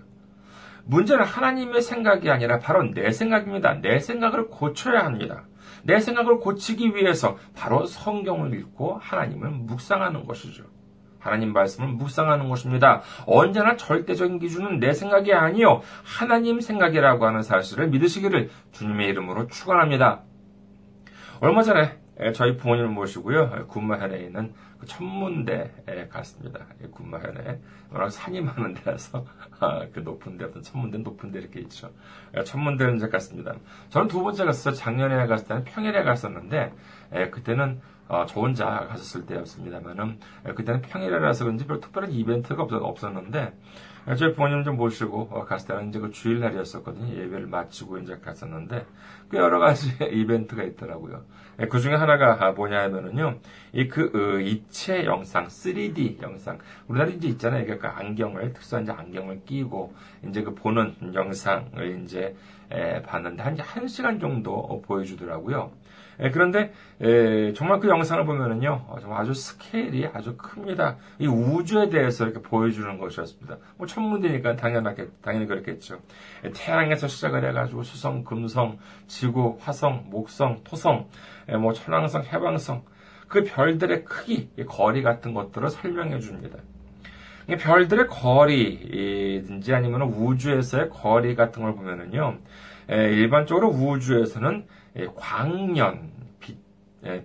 문제는 0.86 1.24
하나님의 1.26 1.82
생각이 1.82 2.30
아니라 2.30 2.60
바로 2.60 2.84
내 2.84 3.12
생각입니다. 3.12 3.76
내 3.82 4.00
생각을 4.00 4.48
고쳐야 4.48 5.06
합니다. 5.06 5.46
내 5.84 6.00
생각을 6.00 6.40
고치기 6.40 6.96
위해서 6.96 7.38
바로 7.56 7.86
성경을 7.86 8.54
읽고 8.54 8.98
하나님을 9.02 9.50
묵상하는 9.50 10.26
것이죠. 10.26 10.64
하나님 11.20 11.54
말씀을 11.54 11.90
묵상하는 11.90 12.50
것입니다. 12.50 13.02
언제나 13.26 13.76
절대적인 13.76 14.38
기준은 14.38 14.80
내 14.80 14.94
생각이 14.94 15.34
아니요 15.34 15.82
하나님 16.04 16.62
생각이라고 16.62 17.26
하는 17.26 17.42
사실을 17.42 17.88
믿으시기를 17.88 18.52
주님의 18.72 19.10
이름으로 19.10 19.48
축원합니다. 19.48 20.22
얼마 21.42 21.64
전에 21.64 21.98
저희 22.34 22.56
부모님을 22.56 22.90
모시고요 22.92 23.68
군마현에 23.68 24.20
있는 24.20 24.54
그 24.80 24.86
천문대에 24.86 26.08
갔습니다. 26.10 26.66
군마현에 26.92 27.60
워낙 27.92 28.10
산이 28.10 28.42
많은 28.42 28.74
데라서 28.74 29.26
아, 29.60 29.86
그 29.94 30.00
높은 30.00 30.38
데 30.38 30.46
어떤 30.46 30.62
천문대 30.62 31.00
높은 31.00 31.32
데 31.32 31.40
이렇게 31.40 31.60
있죠. 31.62 31.92
천문대를 32.46 32.96
이제 32.96 33.08
갔습니다. 33.08 33.54
저는 33.90 34.08
두 34.08 34.22
번째 34.22 34.46
갔어요. 34.46 34.74
작년에 34.74 35.28
갔을 35.28 35.48
때는 35.48 35.64
평일에 35.66 36.04
갔었는데 36.04 36.74
그때는 37.32 37.82
어, 38.08 38.26
저 38.28 38.40
혼자 38.40 38.66
갔었을 38.66 39.26
때였습니다만은 39.26 40.20
그때는 40.56 40.82
평일이라서 40.82 41.46
그런지 41.46 41.66
별 41.66 41.80
특별한 41.80 42.12
이벤트가 42.12 42.64
없었, 42.64 43.12
는데 43.12 43.52
저희 44.18 44.34
부모님 44.34 44.64
좀 44.64 44.78
모시고 44.78 45.30
어, 45.32 45.46
갔을 45.46 45.70
때는 45.70 45.90
이제 45.90 46.00
그 46.00 46.12
주일날이었었거든요. 46.12 47.08
예배를 47.10 47.48
마치고 47.48 47.98
이제 48.00 48.18
갔었는데 48.18 48.86
꽤 49.32 49.38
여러 49.38 49.58
가지 49.60 49.90
이벤트가 50.14 50.64
있더라고요. 50.64 51.24
그 51.70 51.80
중에 51.80 51.96
하나가 51.96 52.52
뭐냐 52.52 52.84
하면은요, 52.84 53.40
이그 53.74 54.12
어, 54.14 54.40
입체 54.40 55.06
영상, 55.06 55.48
3D 55.48 56.22
영상. 56.22 56.60
우리나라 56.88 57.12
이제 57.12 57.28
있잖아요. 57.30 57.64
그러니까 57.64 57.98
안경을, 57.98 58.54
특수한 58.54 58.84
이제 58.84 58.92
안경을 58.92 59.46
끼고, 59.46 59.94
이제 60.28 60.44
그 60.44 60.54
보는 60.54 61.14
영상을 61.14 62.04
이제 62.04 62.36
에, 62.72 63.02
봤는데 63.04 63.44
한, 63.44 63.58
한 63.60 63.88
시간 63.88 64.20
정도 64.20 64.82
보여주더라고요. 64.86 65.72
에, 66.20 66.32
그런데 66.32 66.72
에, 67.02 67.54
정말 67.54 67.80
그 67.80 67.90
영상을 67.90 68.26
보면은요, 68.26 68.86
어, 68.88 68.98
정말 69.02 69.22
아주 69.22 69.34
스케일이 69.34 70.08
아주 70.14 70.38
큽니다. 70.38 70.98
이 71.20 71.28
우주에 71.28 71.90
대해서 71.90 72.26
이렇게 72.26 72.42
보여주는 72.42 72.98
것이었습니다. 72.98 73.58
뭐 73.78 73.86
천문대니까 73.86 74.56
당연하게 74.56 75.08
당연히 75.22 75.46
그렇겠죠. 75.46 76.00
태양에서 76.54 77.08
시작을 77.08 77.48
해가지고 77.50 77.84
수성, 77.84 78.24
금성, 78.24 78.78
지구, 79.08 79.58
화성, 79.60 80.06
목성, 80.10 80.62
토성, 80.64 81.08
뭐 81.60 81.74
천왕성, 81.74 82.24
해왕성 82.24 82.84
그 83.28 83.44
별들의 83.44 84.06
크기, 84.06 84.50
거리 84.68 85.04
같은 85.04 85.34
것들을 85.34 85.70
설명해 85.70 86.20
줍니다. 86.20 86.60
별들의 87.48 88.08
거리든지 88.08 89.74
아니면 89.74 90.04
우주에서의 90.04 90.90
거리 90.90 91.36
같은 91.36 91.62
걸 91.62 91.76
보면은요, 91.76 92.38
일반적으로 92.90 93.70
우주에서는 93.70 94.66
광년, 95.16 96.12
빛, 96.40 96.58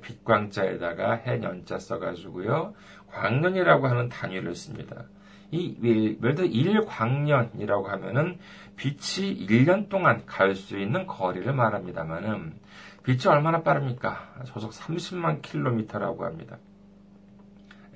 빛광자에다가 0.03 1.15
해년자 1.15 1.79
써가지고요, 1.79 2.75
광년이라고 3.13 3.87
하는 3.87 4.09
단위를 4.09 4.55
씁니다. 4.55 5.05
이, 5.53 5.77
예를 5.83 6.35
들어 6.35 6.47
1광년이라고 6.47 7.85
하면은 7.87 8.39
빛이 8.77 9.47
1년 9.47 9.89
동안 9.89 10.25
갈 10.27 10.55
수 10.55 10.79
있는 10.79 11.07
거리를 11.07 11.53
말합니다만은 11.53 12.55
빛이 13.03 13.27
얼마나 13.27 13.63
빠릅니까? 13.63 14.43
저속 14.47 14.71
30만 14.73 15.43
킬로미터라고 15.43 16.25
합니다. 16.25 16.59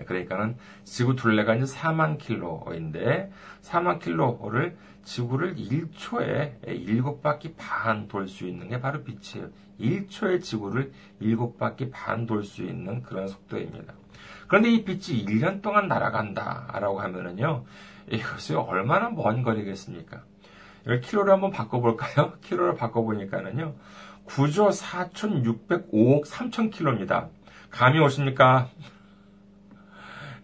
그러니까는 0.06 0.56
지구 0.84 1.14
둘레가 1.14 1.54
이제 1.54 1.64
4만 1.72 2.18
킬로인데 2.18 3.30
4만 3.62 4.00
킬로를 4.00 4.76
지구를 5.04 5.54
1초에 5.56 6.60
7바퀴 6.64 7.54
반 7.56 8.08
돌 8.08 8.26
수 8.26 8.46
있는 8.46 8.68
게 8.68 8.80
바로 8.80 9.02
빛이에요. 9.04 9.50
1초에 9.78 10.42
지구를 10.42 10.92
7바퀴 11.20 11.90
반 11.92 12.26
돌 12.26 12.42
수 12.44 12.62
있는 12.62 13.02
그런 13.02 13.28
속도입니다. 13.28 13.92
그런데 14.48 14.70
이 14.70 14.84
빛이 14.84 15.24
1년 15.26 15.62
동안 15.62 15.88
날아간다라고 15.88 17.00
하면은요. 17.00 17.64
이것이 18.10 18.54
얼마나 18.54 19.10
먼 19.10 19.42
거리겠습니까? 19.42 20.22
이걸 20.82 21.00
킬로로 21.00 21.32
한번 21.32 21.50
바꿔볼까요? 21.50 22.34
킬로로 22.42 22.74
바꿔보니까는요. 22.76 23.74
9조 24.26 24.70
4,605억 24.72 26.26
3천 26.26 26.70
킬로입니다. 26.70 27.28
감이 27.70 27.98
오십니까? 28.00 28.68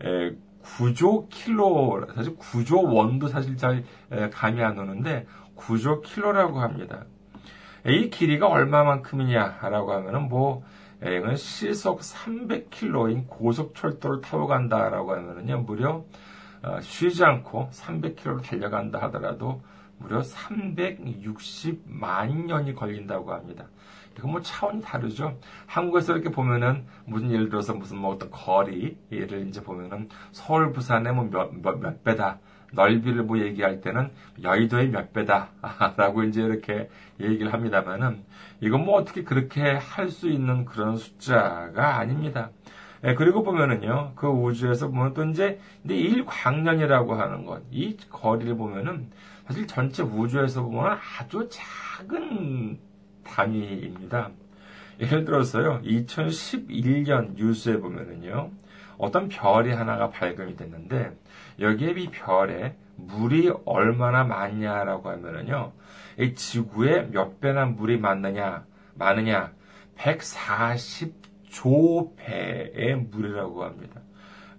에, 0.04 0.33
9조 0.62 1.28
킬로, 1.30 2.07
사실 2.14 2.37
9조 2.37 2.95
원도 2.95 3.28
사실 3.28 3.57
잘 3.57 3.83
감이 4.30 4.62
안 4.62 4.78
오는데 4.78 5.26
9조 5.57 6.02
킬로라고 6.02 6.61
합니다. 6.61 7.07
이 7.87 8.11
길이가 8.11 8.49
얼마만큼이냐라고 8.49 9.92
하면은 9.92 10.28
뭐 10.28 10.62
이건 11.02 11.37
시속 11.37 12.00
300킬로인 12.00 13.26
고속철도를 13.26 14.21
타고 14.21 14.47
간다라고 14.47 15.14
하면은요 15.14 15.62
무려 15.62 16.04
어, 16.62 16.78
쉬지 16.83 17.25
않고 17.25 17.71
300킬로를 17.73 18.42
달려간다 18.42 19.00
하더라도 19.04 19.62
무려 19.97 20.21
360만 20.21 22.45
년이 22.47 22.75
걸린다고 22.75 23.33
합니다. 23.33 23.64
이건 24.21 24.33
뭐 24.33 24.43
차원이 24.43 24.83
다르죠. 24.83 25.39
한국에서 25.67 26.12
이렇게 26.12 26.31
보면은 26.31 26.85
무슨 27.07 27.33
예를 27.33 27.49
들어서 27.49 27.73
무슨 27.75 27.97
뭐 27.97 28.12
어떤 28.12 28.31
거리를 28.31 29.47
이제 29.49 29.62
보면은 29.62 30.11
서울 30.31 30.73
부산의 30.73 31.15
뭐몇 31.15 31.55
몇, 31.62 31.79
몇 31.81 32.05
배다. 32.05 32.39
넓이를 32.73 33.25
뭐 33.25 33.39
얘기할 33.39 33.81
때는 33.81 34.12
여의도의 34.43 34.91
몇 34.91 35.12
배다라고 35.12 36.23
이제 36.29 36.43
이렇게 36.43 36.89
얘기를 37.19 37.53
합니다만은 37.53 38.23
이건 38.61 38.85
뭐 38.85 38.95
어떻게 38.97 39.25
그렇게 39.25 39.62
할 39.73 40.11
수 40.11 40.29
있는 40.29 40.65
그런 40.67 40.97
숫자가 40.97 41.99
아닙니다. 41.99 42.50
예, 43.05 43.15
그리고 43.15 43.43
보면은요, 43.43 44.12
그 44.15 44.27
우주에서 44.29 44.89
보면 44.89 45.15
또 45.15 45.25
이제, 45.25 45.59
근데 45.83 45.95
1광년이라고 45.97 47.17
하는 47.17 47.47
것, 47.47 47.62
이 47.71 47.97
거리를 48.11 48.57
보면은 48.57 49.11
사실 49.47 49.67
전체 49.67 50.03
우주에서 50.03 50.62
보면 50.62 50.99
아주 51.19 51.49
작은 51.50 52.79
단위입니다. 53.25 54.31
예를 55.00 55.25
들어서요, 55.25 55.81
2011년 55.83 57.35
뉴스에 57.35 57.79
보면은요, 57.79 58.50
어떤 58.99 59.29
별이 59.29 59.73
하나가 59.73 60.11
발견이 60.11 60.57
됐는데, 60.57 61.12
여기에 61.59 61.91
이 61.93 62.11
별에 62.11 62.77
물이 62.97 63.50
얼마나 63.65 64.25
많냐라고 64.25 65.09
하면은요, 65.09 65.73
이 66.19 66.35
지구에 66.35 67.09
몇 67.11 67.41
배나 67.41 67.65
물이 67.67 67.99
많느냐, 67.99 68.65
많으냐, 68.95 69.53
140조 69.97 72.17
배의 72.17 72.97
물이라고 72.97 73.65
합니다. 73.65 74.00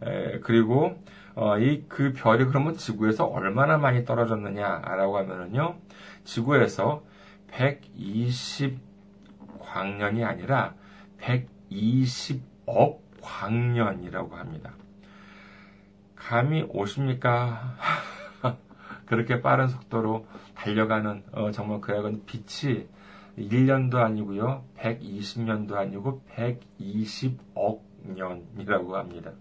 에, 0.04 0.40
그리고 0.40 0.96
어, 1.36 1.58
이 1.60 1.86
그 1.88 2.14
별이 2.14 2.46
그러면 2.46 2.76
지구에서 2.76 3.26
얼마나 3.26 3.78
많이 3.78 4.06
떨어졌느냐라고 4.06 5.18
하면은요, 5.18 5.76
지구에서 6.24 7.04
120 7.52 8.80
광년이 9.60 10.24
아니라 10.24 10.74
120억 11.20 13.00
광년이라고 13.22 14.36
합니다. 14.36 14.74
감이 16.16 16.66
오십니까? 16.70 17.78
그렇게 19.06 19.42
빠른 19.42 19.68
속도로 19.68 20.26
달려가는 20.56 21.24
어, 21.32 21.52
정말 21.52 21.82
그야은 21.82 22.26
빛이 22.26 22.88
1년도 23.38 23.96
아니고요. 23.96 24.64
120년도 24.78 25.74
아니고 25.74 26.24
120억 26.32 27.82
년이라고 28.04 28.96
합니다. 28.98 29.32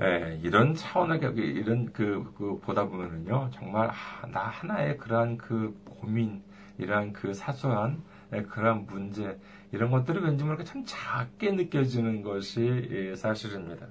예, 0.00 0.38
이런 0.42 0.74
차원의 0.74 1.20
이런 1.36 1.92
그, 1.92 2.32
그 2.36 2.58
보다 2.60 2.86
보면은요 2.86 3.50
정말 3.52 3.90
아, 3.90 4.26
나 4.28 4.40
하나의 4.40 4.96
그러한 4.96 5.36
그 5.36 5.78
고민 5.84 6.42
이러한 6.78 7.12
그 7.12 7.34
사소한 7.34 8.02
예, 8.32 8.42
그런 8.42 8.86
문제 8.86 9.38
이런 9.72 9.90
것들이 9.90 10.20
왠지 10.20 10.44
모르게 10.44 10.64
참 10.64 10.82
작게 10.86 11.52
느껴지는 11.52 12.22
것이 12.22 12.88
예, 12.90 13.14
사실입니다. 13.14 13.86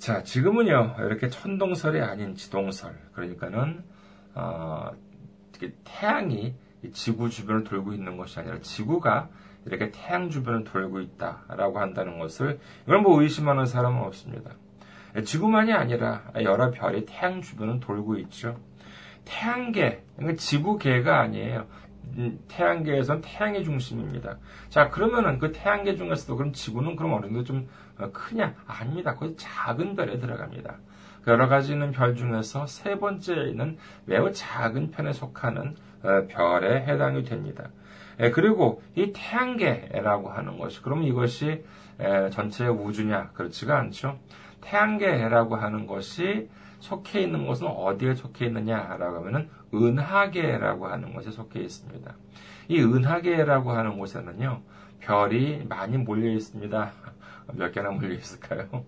자, 0.00 0.22
지금은요, 0.22 0.96
이렇게 1.00 1.28
천동설이 1.28 2.00
아닌 2.00 2.34
지동설. 2.34 2.98
그러니까는, 3.12 3.84
어, 4.34 4.92
태양이 5.84 6.54
지구 6.94 7.28
주변을 7.28 7.64
돌고 7.64 7.92
있는 7.92 8.16
것이 8.16 8.40
아니라 8.40 8.58
지구가 8.60 9.28
이렇게 9.70 9.90
태양 9.92 10.28
주변을 10.28 10.64
돌고 10.64 11.00
있다라고 11.00 11.78
한다는 11.78 12.18
것을, 12.18 12.58
이걸 12.84 13.00
뭐 13.00 13.22
의심하는 13.22 13.66
사람은 13.66 14.02
없습니다. 14.02 14.50
지구만이 15.24 15.72
아니라 15.72 16.22
여러 16.42 16.70
별이 16.70 17.04
태양 17.06 17.40
주변을 17.40 17.80
돌고 17.80 18.16
있죠. 18.18 18.56
태양계, 19.24 20.02
그러니까 20.16 20.38
지구계가 20.38 21.20
아니에요. 21.20 21.66
음, 22.16 22.40
태양계에선 22.48 23.20
태양의 23.20 23.64
중심입니다. 23.64 24.38
자, 24.68 24.88
그러면은 24.88 25.38
그 25.38 25.52
태양계 25.52 25.96
중에서도 25.96 26.36
그럼 26.36 26.52
지구는 26.52 26.96
그럼 26.96 27.14
어느 27.14 27.26
정도 27.26 27.44
좀 27.44 27.68
어, 27.98 28.10
크냐? 28.10 28.54
아닙니다. 28.66 29.14
거의 29.14 29.36
작은 29.36 29.94
별에 29.94 30.18
들어갑니다. 30.18 30.76
여러 31.26 31.48
가지 31.48 31.72
있는 31.72 31.92
별 31.92 32.16
중에서 32.16 32.66
세 32.66 32.98
번째는 32.98 33.76
매우 34.06 34.32
작은 34.32 34.90
편에 34.90 35.12
속하는 35.12 35.76
어, 36.02 36.26
별에 36.28 36.84
해당이 36.86 37.24
됩니다. 37.24 37.68
그리고 38.34 38.82
이 38.94 39.12
태양계라고 39.12 40.28
하는 40.28 40.58
것이, 40.58 40.82
그러면 40.82 41.04
이것이 41.04 41.64
전체 42.30 42.66
우주냐? 42.66 43.30
그렇지가 43.32 43.78
않죠. 43.78 44.18
태양계라고 44.60 45.56
하는 45.56 45.86
것이 45.86 46.48
속해 46.80 47.22
있는 47.22 47.46
것은 47.46 47.66
어디에 47.66 48.14
속해 48.14 48.46
있느냐라고 48.46 49.16
하면은 49.18 49.48
은하계라고 49.72 50.86
하는 50.86 51.14
것에 51.14 51.30
속해 51.30 51.60
있습니다. 51.60 52.14
이 52.68 52.80
은하계라고 52.80 53.72
하는 53.72 53.98
곳에는요, 53.98 54.62
별이 55.00 55.64
많이 55.68 55.96
몰려 55.98 56.30
있습니다. 56.30 56.92
몇 57.54 57.72
개나 57.72 57.90
몰려 57.90 58.14
있을까요? 58.14 58.84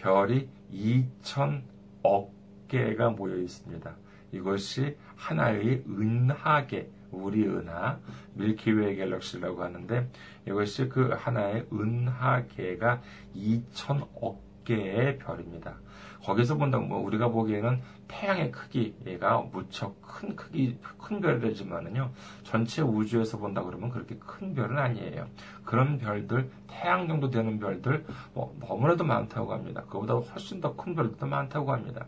별이 0.00 0.48
2천억 0.72 2.30
개가 2.68 3.10
모여 3.10 3.36
있습니다. 3.36 3.94
이것이 4.32 4.96
하나의 5.16 5.84
은하계, 5.88 6.90
우리 7.14 7.46
은하, 7.46 7.98
밀키웨이 8.34 8.96
갤럭시라고 8.96 9.62
하는데 9.62 10.08
이것이 10.46 10.88
그 10.88 11.10
하나의 11.16 11.66
은하계가 11.72 13.02
2천억 13.34 14.38
개의 14.64 15.18
별입니다. 15.18 15.76
거기서 16.22 16.56
본다면 16.56 16.88
뭐 16.88 16.98
우리가 17.00 17.28
보기에는 17.28 17.82
태양의 18.08 18.50
크기가 18.50 19.42
무척 19.52 20.00
큰 20.00 20.34
크기 20.34 20.78
큰 20.98 21.20
별이지만은요 21.20 22.10
전체 22.44 22.80
우주에서 22.80 23.36
본다 23.38 23.62
그러면 23.62 23.90
그렇게 23.90 24.16
큰 24.16 24.54
별은 24.54 24.78
아니에요. 24.78 25.28
그런 25.64 25.98
별들 25.98 26.50
태양 26.66 27.06
정도 27.08 27.28
되는 27.28 27.58
별들 27.58 28.06
뭐 28.32 28.56
너무나도 28.60 29.04
많다고 29.04 29.52
합니다. 29.52 29.84
그보다 29.88 30.14
훨씬 30.14 30.60
더 30.60 30.74
큰 30.76 30.94
별들도 30.94 31.26
많다고 31.26 31.72
합니다. 31.72 32.06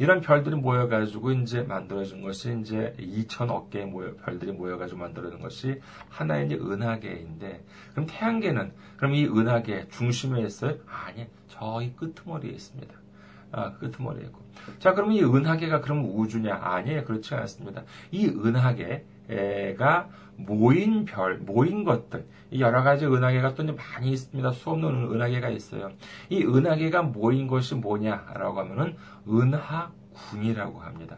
이런 0.00 0.22
별들이 0.22 0.56
모여가지고 0.56 1.32
이제 1.32 1.60
만들어진 1.60 2.22
것이 2.22 2.58
이제 2.62 2.94
2천억 2.98 3.68
개의 3.68 3.84
모여, 3.84 4.14
별들이 4.16 4.50
모여가지고 4.50 4.98
만들어진 4.98 5.40
것이 5.40 5.78
하나의 6.08 6.46
이제 6.46 6.54
은하계인데, 6.56 7.62
그럼 7.92 8.06
태양계는, 8.08 8.72
그럼 8.96 9.14
이 9.14 9.26
은하계 9.26 9.88
중심에 9.88 10.40
있어요? 10.40 10.76
아니, 10.86 11.26
저희 11.48 11.94
끄트머리에 11.96 12.50
있습니다. 12.50 12.94
아, 13.52 13.72
끄트머리에 13.74 14.24
있고. 14.28 14.40
자, 14.78 14.94
그러면 14.94 15.16
이 15.16 15.22
은하계가 15.22 15.82
그럼 15.82 16.06
우주냐? 16.06 16.54
아니에요. 16.54 17.04
그렇지 17.04 17.34
않습니다. 17.34 17.84
이 18.10 18.26
은하계가 18.26 20.08
모인 20.46 21.04
별, 21.04 21.38
모인 21.38 21.84
것들, 21.84 22.26
여러 22.58 22.82
가지 22.82 23.06
은하계가 23.06 23.54
또 23.54 23.64
많이 23.64 24.10
있습니다. 24.10 24.50
수 24.52 24.70
없는 24.70 25.12
은하계가 25.12 25.48
있어요. 25.50 25.90
이 26.28 26.44
은하계가 26.44 27.02
모인 27.02 27.46
것이 27.46 27.74
뭐냐라고 27.74 28.60
하면은 28.60 28.96
은하군이라고 29.28 30.80
합니다. 30.80 31.16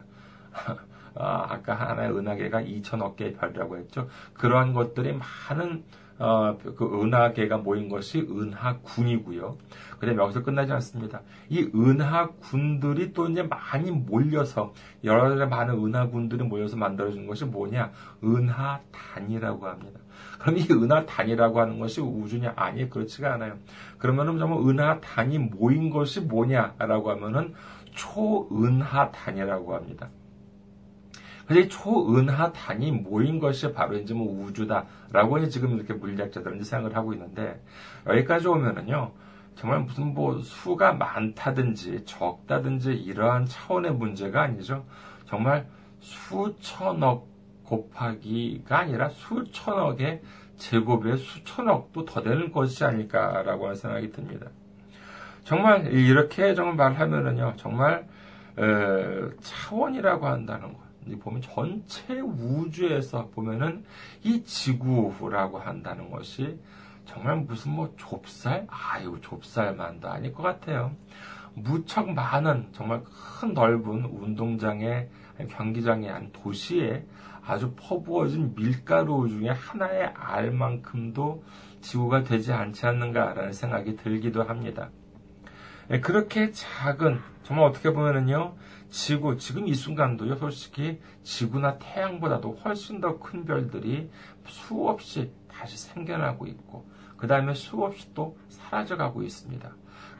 아, 1.15 1.45
아까 1.49 1.75
하나의 1.75 2.11
은하계가 2.17 2.61
2천억 2.63 3.15
개의 3.15 3.33
별이라고 3.33 3.77
했죠. 3.77 4.07
그러한 4.33 4.73
것들이 4.73 5.13
많은 5.13 5.83
어, 6.19 6.57
그 6.57 7.01
은하계가 7.01 7.57
모인 7.57 7.89
것이 7.89 8.19
은하군이고요. 8.19 9.57
그다음에 9.99 10.21
여기서 10.21 10.43
끝나지 10.43 10.71
않습니다. 10.73 11.21
이 11.49 11.69
은하군들이 11.73 13.13
또 13.13 13.27
이제 13.29 13.43
많이 13.43 13.91
몰려서 13.91 14.73
여러 15.03 15.29
가지 15.29 15.45
많은 15.45 15.75
은하군들이 15.75 16.43
모여서 16.43 16.77
만들어진 16.77 17.25
것이 17.25 17.45
뭐냐? 17.45 17.91
은하단이라고 18.23 19.67
합니다. 19.67 19.99
그럼 20.39 20.57
이 20.57 20.67
은하단이라고 20.69 21.59
하는 21.59 21.79
것이 21.79 22.01
우주냐? 22.01 22.53
아니, 22.55 22.89
그렇지가 22.89 23.33
않아요. 23.33 23.57
그러면은 23.97 24.37
정말 24.37 24.59
은하단이 24.59 25.39
모인 25.39 25.89
것이 25.89 26.21
뭐냐라고 26.21 27.11
하면은 27.11 27.53
초은하단이라고 27.95 29.75
합니다. 29.75 30.09
그래서 31.45 31.65
이 31.65 31.69
초은하단이 31.69 32.91
모인 32.91 33.39
것이 33.39 33.71
바로 33.73 33.97
이제 33.97 34.13
뭐 34.13 34.45
우주다라고 34.45 35.47
지금 35.49 35.75
이렇게 35.75 35.93
물리학자들은 35.93 36.63
생각을 36.63 36.95
하고 36.95 37.13
있는데 37.13 37.61
여기까지 38.07 38.47
오면은요. 38.47 39.11
정말 39.55 39.81
무슨 39.81 40.13
뭐 40.13 40.39
수가 40.39 40.93
많다든지 40.93 42.05
적다든지 42.05 42.93
이러한 42.93 43.45
차원의 43.45 43.93
문제가 43.93 44.41
아니죠. 44.43 44.83
정말 45.25 45.67
수천억 45.99 47.27
곱하기가 47.63 48.79
아니라 48.79 49.09
수천억의 49.09 50.21
제곱의 50.57 51.17
수천억도 51.17 52.05
더 52.05 52.21
되는 52.21 52.51
것이 52.51 52.83
아닐까라고 52.83 53.65
하는 53.65 53.75
생각이 53.75 54.11
듭니다. 54.11 54.47
정말 55.43 55.91
이렇게 55.91 56.55
정말 56.55 56.75
말하면은요, 56.75 57.53
정말 57.57 58.07
차원이라고 59.41 60.25
한다는 60.25 60.73
것. 60.73 60.82
보면 61.19 61.41
전체 61.41 62.19
우주에서 62.19 63.27
보면은 63.29 63.83
이 64.23 64.43
지구라고 64.43 65.59
한다는 65.59 66.09
것이 66.09 66.59
정말 67.05 67.37
무슨 67.37 67.73
뭐 67.73 67.93
좁쌀? 67.97 68.65
아유, 68.69 69.19
좁쌀만도 69.21 70.09
아닐 70.09 70.33
것 70.33 70.43
같아요. 70.43 70.91
무척 71.53 72.09
많은 72.09 72.67
정말 72.71 73.03
큰 73.03 73.53
넓은 73.53 74.05
운동장에 74.05 75.07
경기장의 75.49 76.09
한 76.09 76.31
도시에 76.31 77.05
아주 77.45 77.73
퍼부어진 77.75 78.55
밀가루 78.55 79.27
중에 79.27 79.49
하나의 79.49 80.13
알만큼도 80.15 81.43
지구가 81.81 82.23
되지 82.23 82.53
않지 82.53 82.85
않는가라는 82.85 83.51
생각이 83.51 83.97
들기도 83.97 84.43
합니다. 84.43 84.89
예, 85.91 85.99
그렇게 85.99 86.51
작은 86.51 87.19
정말 87.43 87.65
어떻게 87.65 87.91
보면은요 87.91 88.55
지구 88.89 89.37
지금 89.37 89.67
이 89.67 89.73
순간도요 89.73 90.35
솔직히 90.35 91.01
지구나 91.23 91.77
태양보다도 91.77 92.59
훨씬 92.63 93.01
더 93.01 93.19
큰 93.19 93.45
별들이 93.45 94.09
수없이 94.47 95.31
다시 95.47 95.77
생겨나고 95.77 96.45
있고 96.47 96.85
그 97.17 97.27
다음에 97.27 97.53
수없이 97.53 98.13
또 98.13 98.37
사라져가고 98.49 99.23
있습니다. 99.23 99.71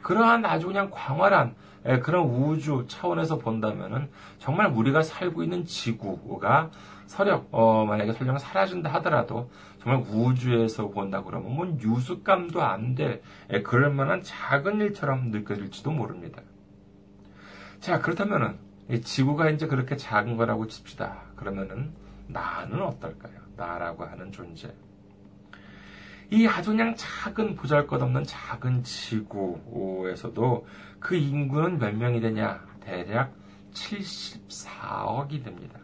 그러한 0.02 0.44
아주 0.46 0.66
그냥 0.66 0.90
광활한 0.90 1.48
예, 1.50 1.54
그런 2.02 2.24
우주 2.26 2.86
차원에서 2.88 3.38
본다면은 3.38 4.08
정말 4.38 4.72
우리가 4.72 5.02
살고 5.02 5.42
있는 5.42 5.66
지구가 5.66 6.70
서력 7.06 7.48
어, 7.52 7.84
만약에 7.84 8.12
설령 8.12 8.38
사라진다 8.38 8.92
하더라도 8.94 9.50
정말 9.82 10.02
우주에서 10.08 10.88
본다 10.88 11.22
그러면 11.22 11.54
뭐 11.54 11.66
유습감도 11.78 12.62
안될 12.62 13.22
예, 13.52 13.62
그럴 13.62 13.92
만한 13.92 14.22
작은 14.22 14.80
일처럼 14.80 15.30
느껴질지도 15.30 15.90
모릅니다. 15.90 16.40
자 17.80 18.00
그렇다면은 18.00 18.56
지구가 19.02 19.50
이제 19.50 19.66
그렇게 19.66 19.96
작은 19.96 20.38
거라고 20.38 20.66
칩시다. 20.66 21.22
그러면은 21.36 21.92
나는 22.26 22.80
어떨까요? 22.82 23.34
나라고 23.56 24.04
하는 24.04 24.32
존재. 24.32 24.72
이 26.30 26.46
아주 26.46 26.70
그냥 26.70 26.94
작은 26.96 27.54
보잘것없는 27.54 28.24
작은 28.24 28.82
지구에서도 28.82 30.66
그 31.04 31.16
인구는 31.16 31.78
몇 31.78 31.94
명이 31.94 32.18
되냐? 32.22 32.64
대략 32.80 33.36
74억이 33.74 35.44
됩니다. 35.44 35.78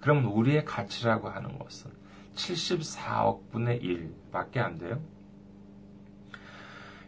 그럼 0.00 0.36
우리의 0.36 0.64
가치라고 0.64 1.28
하는 1.28 1.56
것은 1.60 1.92
74억 2.34 3.50
분의 3.50 3.80
1밖에 3.80 4.58
안 4.58 4.78
돼요. 4.78 5.00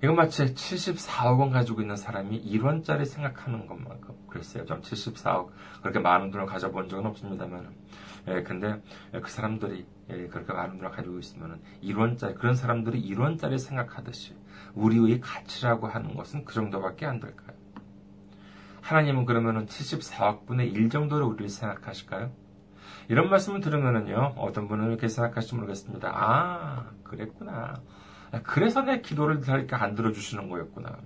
이건 0.02 0.16
마치 0.16 0.44
74억 0.44 1.40
원 1.40 1.50
가지고 1.50 1.82
있는 1.82 1.94
사람이 1.94 2.42
1원짜리 2.42 3.04
생각하는 3.04 3.66
것만큼 3.66 4.14
글쎄요. 4.28 4.64
좀 4.64 4.80
74억 4.80 5.50
그렇게 5.82 5.98
많은 5.98 6.30
돈을 6.30 6.46
가져본 6.46 6.88
적은 6.88 7.06
없습니다만 7.06 7.74
예, 8.28 8.42
근데 8.42 8.80
그 9.12 9.30
사람들이 9.30 9.86
예, 10.10 10.26
그렇게 10.28 10.52
많은 10.52 10.78
돈을 10.78 10.90
가지고 10.90 11.18
있으면 11.18 11.60
1원짜리 11.82 12.34
그런 12.34 12.54
사람들이 12.54 13.02
1원짜리 13.10 13.58
생각하듯이 13.58 14.34
우리의 14.74 15.20
가치라고 15.20 15.86
하는 15.86 16.14
것은 16.14 16.44
그 16.44 16.54
정도밖에 16.54 17.04
안 17.04 17.20
될까요? 17.20 17.56
하나님은 18.80 19.26
그러면은 19.26 19.66
74억 19.66 20.46
분의 20.46 20.70
1 20.70 20.88
정도로 20.88 21.26
우리를 21.28 21.48
생각하실까요? 21.48 22.32
이런 23.08 23.28
말씀을 23.28 23.60
들으면은요, 23.60 24.34
어떤 24.36 24.68
분은 24.68 24.88
이렇게 24.88 25.08
생각하실지 25.08 25.56
모르겠습니다. 25.56 26.10
아, 26.12 26.90
그랬구나. 27.02 27.80
그래서 28.42 28.82
내 28.82 29.00
기도를 29.00 29.42
이렇게 29.46 29.74
안 29.76 29.94
들어주시는 29.94 30.48
거였구나. 30.48 30.98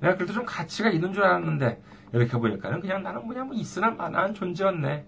내가 0.00 0.14
그래도 0.14 0.32
좀 0.32 0.44
가치가 0.44 0.90
있는 0.90 1.12
줄 1.12 1.24
알았는데, 1.24 1.82
이렇게 2.12 2.36
보니까는 2.36 2.80
그냥 2.80 3.02
나는 3.02 3.26
그냥 3.26 3.48
뭐 3.48 3.56
있으나 3.56 3.90
마나한 3.90 4.34
존재였네. 4.34 5.06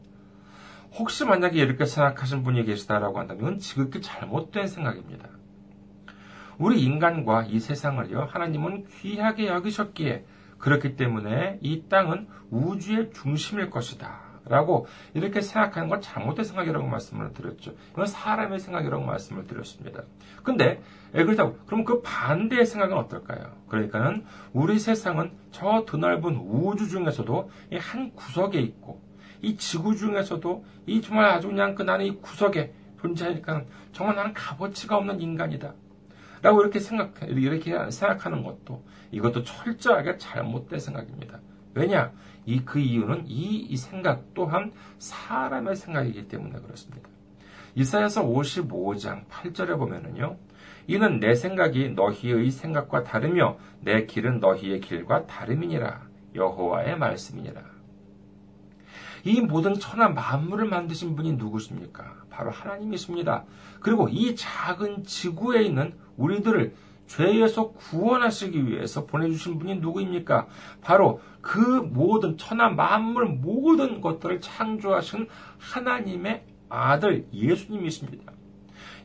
혹시 0.94 1.24
만약에 1.24 1.58
이렇게 1.58 1.84
생각하신 1.84 2.42
분이 2.42 2.64
계시다라고 2.64 3.18
한다면 3.18 3.58
지극히 3.58 4.00
잘못된 4.00 4.66
생각입니다. 4.66 5.28
우리 6.58 6.82
인간과 6.82 7.44
이 7.44 7.60
세상을요, 7.60 8.28
하나님은 8.30 8.86
귀하게 9.00 9.48
여기셨기에 9.48 10.24
그렇기 10.58 10.96
때문에 10.96 11.58
이 11.60 11.84
땅은 11.88 12.26
우주의 12.50 13.10
중심일 13.12 13.70
것이다. 13.70 14.27
라고 14.48 14.86
이렇게 15.14 15.40
생각하는 15.40 15.88
건 15.88 16.00
잘못된 16.00 16.44
생각이라고 16.44 16.86
말씀을 16.86 17.32
드렸죠. 17.32 17.74
이건 17.92 18.06
사람의 18.06 18.58
생각이라고 18.58 19.04
말씀을 19.04 19.46
드렸습니다. 19.46 20.02
근데 20.42 20.82
예, 21.14 21.24
그렇다고 21.24 21.56
그럼 21.66 21.84
그 21.84 22.02
반대의 22.02 22.66
생각은 22.66 22.96
어떨까요? 22.96 23.52
그러니까는 23.68 24.24
우리 24.52 24.78
세상은 24.78 25.32
저 25.50 25.84
드넓은 25.86 26.36
우주 26.36 26.88
중에서도 26.88 27.50
한 27.78 28.12
구석에 28.14 28.60
있고 28.60 29.00
이 29.40 29.56
지구 29.56 29.96
중에서도 29.96 30.64
이 30.86 31.00
정말 31.00 31.26
아주 31.26 31.48
그냥 31.48 31.74
그 31.74 31.82
나는 31.82 32.06
이 32.06 32.16
구석에 32.16 32.72
존재하니까 33.00 33.64
정말 33.92 34.16
나는 34.16 34.34
값어치가 34.34 34.96
없는 34.96 35.20
인간이다. 35.20 35.74
라고 36.42 36.60
이렇게 36.60 36.78
생각, 36.78 37.14
이렇게 37.22 37.90
생각하는 37.90 38.42
것도 38.42 38.84
이것도 39.10 39.42
철저하게 39.42 40.18
잘못된 40.18 40.78
생각입니다. 40.78 41.40
왜냐? 41.74 42.12
이, 42.48 42.64
그 42.64 42.78
이유는 42.78 43.24
이, 43.26 43.56
이 43.58 43.76
생각 43.76 44.32
또한 44.32 44.72
사람의 44.98 45.76
생각이기 45.76 46.28
때문에 46.28 46.58
그렇습니다. 46.60 47.06
이사야서 47.74 48.24
55장 48.24 49.26
8절에 49.26 49.78
보면은요. 49.78 50.38
이는 50.86 51.20
내 51.20 51.34
생각이 51.34 51.90
너희의 51.90 52.50
생각과 52.50 53.04
다르며 53.04 53.58
내 53.82 54.06
길은 54.06 54.40
너희의 54.40 54.80
길과 54.80 55.26
다름이니라. 55.26 56.08
여호와의 56.34 56.96
말씀이니라. 56.96 57.60
이 59.24 59.42
모든 59.42 59.74
천하 59.74 60.08
만물을 60.08 60.68
만드신 60.68 61.16
분이 61.16 61.34
누구십니까? 61.34 62.24
바로 62.30 62.50
하나님이십니다. 62.50 63.44
그리고 63.80 64.08
이 64.08 64.34
작은 64.34 65.04
지구에 65.04 65.64
있는 65.64 65.92
우리들을 66.16 66.74
죄에서 67.08 67.72
구원하시기 67.72 68.68
위해서 68.68 69.06
보내주신 69.06 69.58
분이 69.58 69.76
누구입니까? 69.76 70.46
바로 70.80 71.20
그 71.40 71.58
모든 71.58 72.36
천하 72.36 72.68
만물 72.68 73.26
모든 73.26 74.00
것들을 74.00 74.40
창조하신 74.40 75.26
하나님의 75.58 76.44
아들 76.68 77.26
예수님이십니다. 77.32 78.32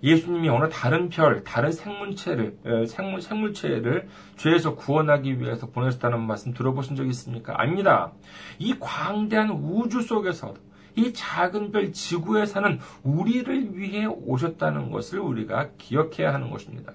예수님이 0.03 0.49
어느 0.49 0.67
다른 0.67 1.07
별, 1.07 1.45
다른 1.45 1.71
생물체를, 1.71 2.85
생물, 2.87 3.21
생물체를 3.21 4.09
죄에서 4.35 4.75
구원하기 4.75 5.39
위해서 5.39 5.67
보내셨다는 5.67 6.19
말씀 6.19 6.53
들어보신 6.53 6.97
적 6.97 7.07
있습니까? 7.07 7.53
아닙니다. 7.57 8.11
이 8.59 8.75
광대한 8.79 9.49
우주 9.49 10.01
속에서도 10.01 10.55
이 10.95 11.13
작은 11.13 11.71
별 11.71 11.93
지구에 11.93 12.45
사는 12.45 12.79
우리를 13.03 13.77
위해 13.77 14.05
오셨다는 14.05 14.91
것을 14.91 15.19
우리가 15.19 15.69
기억해야 15.77 16.33
하는 16.33 16.49
것입니다. 16.51 16.93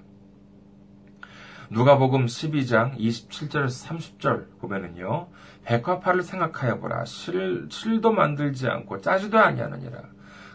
누가복음 1.71 2.25
12장 2.25 2.97
27절에서 2.97 3.87
30절 3.87 4.59
보면은요. 4.59 5.27
백화파를 5.65 6.23
생각하여 6.23 6.79
보라. 6.79 7.05
실, 7.05 7.67
실도 7.69 8.11
만들지 8.11 8.67
않고 8.67 9.01
짜지도 9.01 9.37
아니하느니라. 9.37 10.01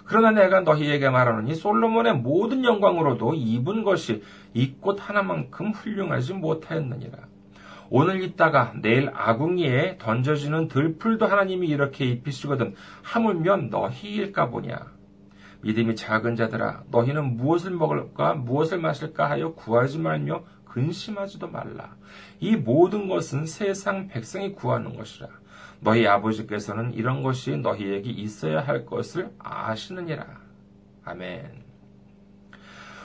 그러나 0.07 0.33
내가 0.33 0.61
너희에게 0.61 1.09
말하노니 1.11 1.55
솔로몬의 1.55 2.14
모든 2.16 2.64
영광으로도 2.64 3.35
입은 3.35 3.85
것이 3.85 4.22
이 4.55 4.74
꽃 4.81 4.98
하나만큼 5.09 5.70
훌륭하지 5.70 6.35
못하였느니라. 6.35 7.18
오늘 7.90 8.22
있다가 8.22 8.72
내일 8.83 9.11
아궁이에 9.14 9.98
던져지는 9.98 10.68
들풀도 10.68 11.27
하나님이 11.27 11.68
이렇게 11.68 12.07
입히시거든 12.07 12.74
하물며 13.03 13.57
너희일까 13.70 14.50
보냐. 14.50 14.92
믿음이 15.62 15.94
작은 15.96 16.37
자들아 16.37 16.83
너희는 16.90 17.37
무엇을 17.37 17.70
먹을까 17.70 18.35
무엇을 18.35 18.79
마실까 18.81 19.31
하여 19.31 19.55
구하지 19.55 19.98
말며 19.98 20.42
근심하지도 20.75 21.49
말라. 21.49 21.95
이 22.41 22.57
모든 22.57 23.09
것은 23.09 23.47
세상 23.47 24.09
백성이 24.09 24.53
구하는 24.53 24.97
것이라. 24.97 25.29
너희 25.79 26.05
아버지께서는 26.05 26.95
이런 26.95 27.23
것이 27.23 27.57
너희에게 27.57 28.11
있어야 28.11 28.61
할 28.61 28.85
것을 28.85 29.33
아시느니라. 29.39 30.27
아멘. 31.05 31.63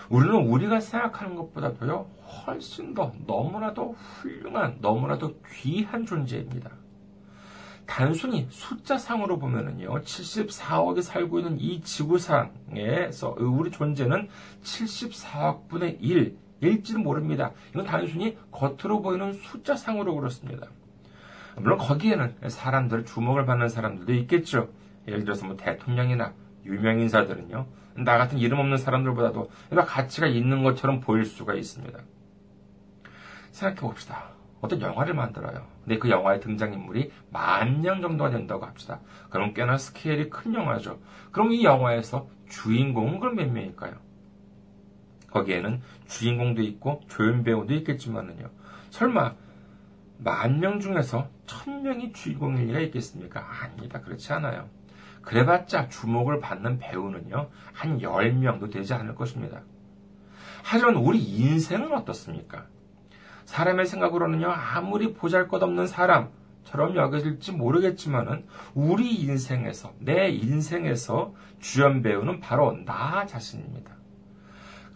우리는 0.09 0.33
우리가 0.33 0.79
생각하는 0.79 1.35
것보다도요, 1.35 2.09
훨씬 2.47 2.95
더 2.95 3.13
너무나도 3.27 3.93
훌륭한, 3.93 4.79
너무나도 4.81 5.39
귀한 5.53 6.07
존재입니다. 6.07 6.71
단순히 7.85 8.47
숫자상으로 8.49 9.37
보면은요, 9.37 10.01
74억이 10.01 11.03
살고 11.03 11.39
있는 11.39 11.59
이 11.59 11.81
지구상에서 11.81 13.35
우리 13.37 13.69
존재는 13.69 14.27
74억분의 14.63 15.97
1, 15.99 16.48
일지는 16.61 17.03
모릅니다. 17.03 17.51
이건 17.71 17.85
단순히 17.85 18.37
겉으로 18.51 19.01
보이는 19.01 19.33
숫자상으로 19.33 20.15
그렇습니다. 20.15 20.67
물론 21.57 21.77
거기에는 21.77 22.35
사람들, 22.47 23.05
주목을 23.05 23.45
받는 23.45 23.69
사람들도 23.69 24.13
있겠죠. 24.13 24.69
예를 25.07 25.23
들어서 25.23 25.45
뭐 25.45 25.57
대통령이나 25.57 26.33
유명 26.65 26.99
인사들은요, 26.99 27.65
나 27.97 28.17
같은 28.17 28.37
이름 28.37 28.59
없는 28.59 28.77
사람들보다도 28.77 29.49
가치가 29.87 30.27
있는 30.27 30.63
것처럼 30.63 30.99
보일 31.01 31.25
수가 31.25 31.53
있습니다. 31.55 31.99
생각해 33.51 33.81
봅시다. 33.81 34.29
어떤 34.61 34.81
영화를 34.81 35.13
만들어요. 35.13 35.65
근데 35.83 35.97
그 35.97 36.09
영화의 36.09 36.41
등장인물이 36.41 37.11
만 37.31 37.81
명 37.81 38.01
정도가 38.01 38.29
된다고 38.29 38.65
합시다. 38.65 38.99
그럼 39.29 39.53
꽤나 39.53 39.77
스케일이 39.77 40.29
큰 40.29 40.53
영화죠. 40.53 40.99
그럼 41.31 41.51
이 41.53 41.63
영화에서 41.63 42.27
주인공은 42.49 43.19
그럼 43.19 43.35
몇 43.35 43.49
명일까요? 43.49 43.93
거기에는 45.31 45.81
주인공도 46.07 46.61
있고 46.63 47.01
조연 47.07 47.43
배우도 47.43 47.73
있겠지만은요. 47.75 48.49
설마 48.89 49.35
만 50.17 50.59
명 50.59 50.79
중에서 50.79 51.29
천 51.45 51.83
명이 51.83 52.11
주인공일 52.13 52.67
리가 52.67 52.79
있겠습니까? 52.81 53.45
아닙니다. 53.61 54.01
그렇지 54.01 54.33
않아요. 54.33 54.67
그래봤자 55.21 55.89
주목을 55.89 56.39
받는 56.39 56.79
배우는요. 56.79 57.49
한 57.73 58.01
열명도 58.01 58.69
되지 58.69 58.93
않을 58.93 59.15
것입니다. 59.15 59.61
하지만 60.63 60.95
우리 60.95 61.19
인생은 61.19 61.93
어떻습니까? 61.93 62.65
사람의 63.45 63.85
생각으로는요, 63.85 64.47
아무리 64.47 65.13
보잘 65.13 65.47
것 65.47 65.63
없는 65.63 65.87
사람처럼 65.87 66.95
여겨질지 66.95 67.53
모르겠지만은, 67.53 68.45
우리 68.75 69.15
인생에서, 69.15 69.93
내 69.99 70.29
인생에서 70.29 71.33
주연 71.59 72.01
배우는 72.01 72.41
바로 72.41 72.73
나 72.85 73.25
자신입니다. 73.25 73.98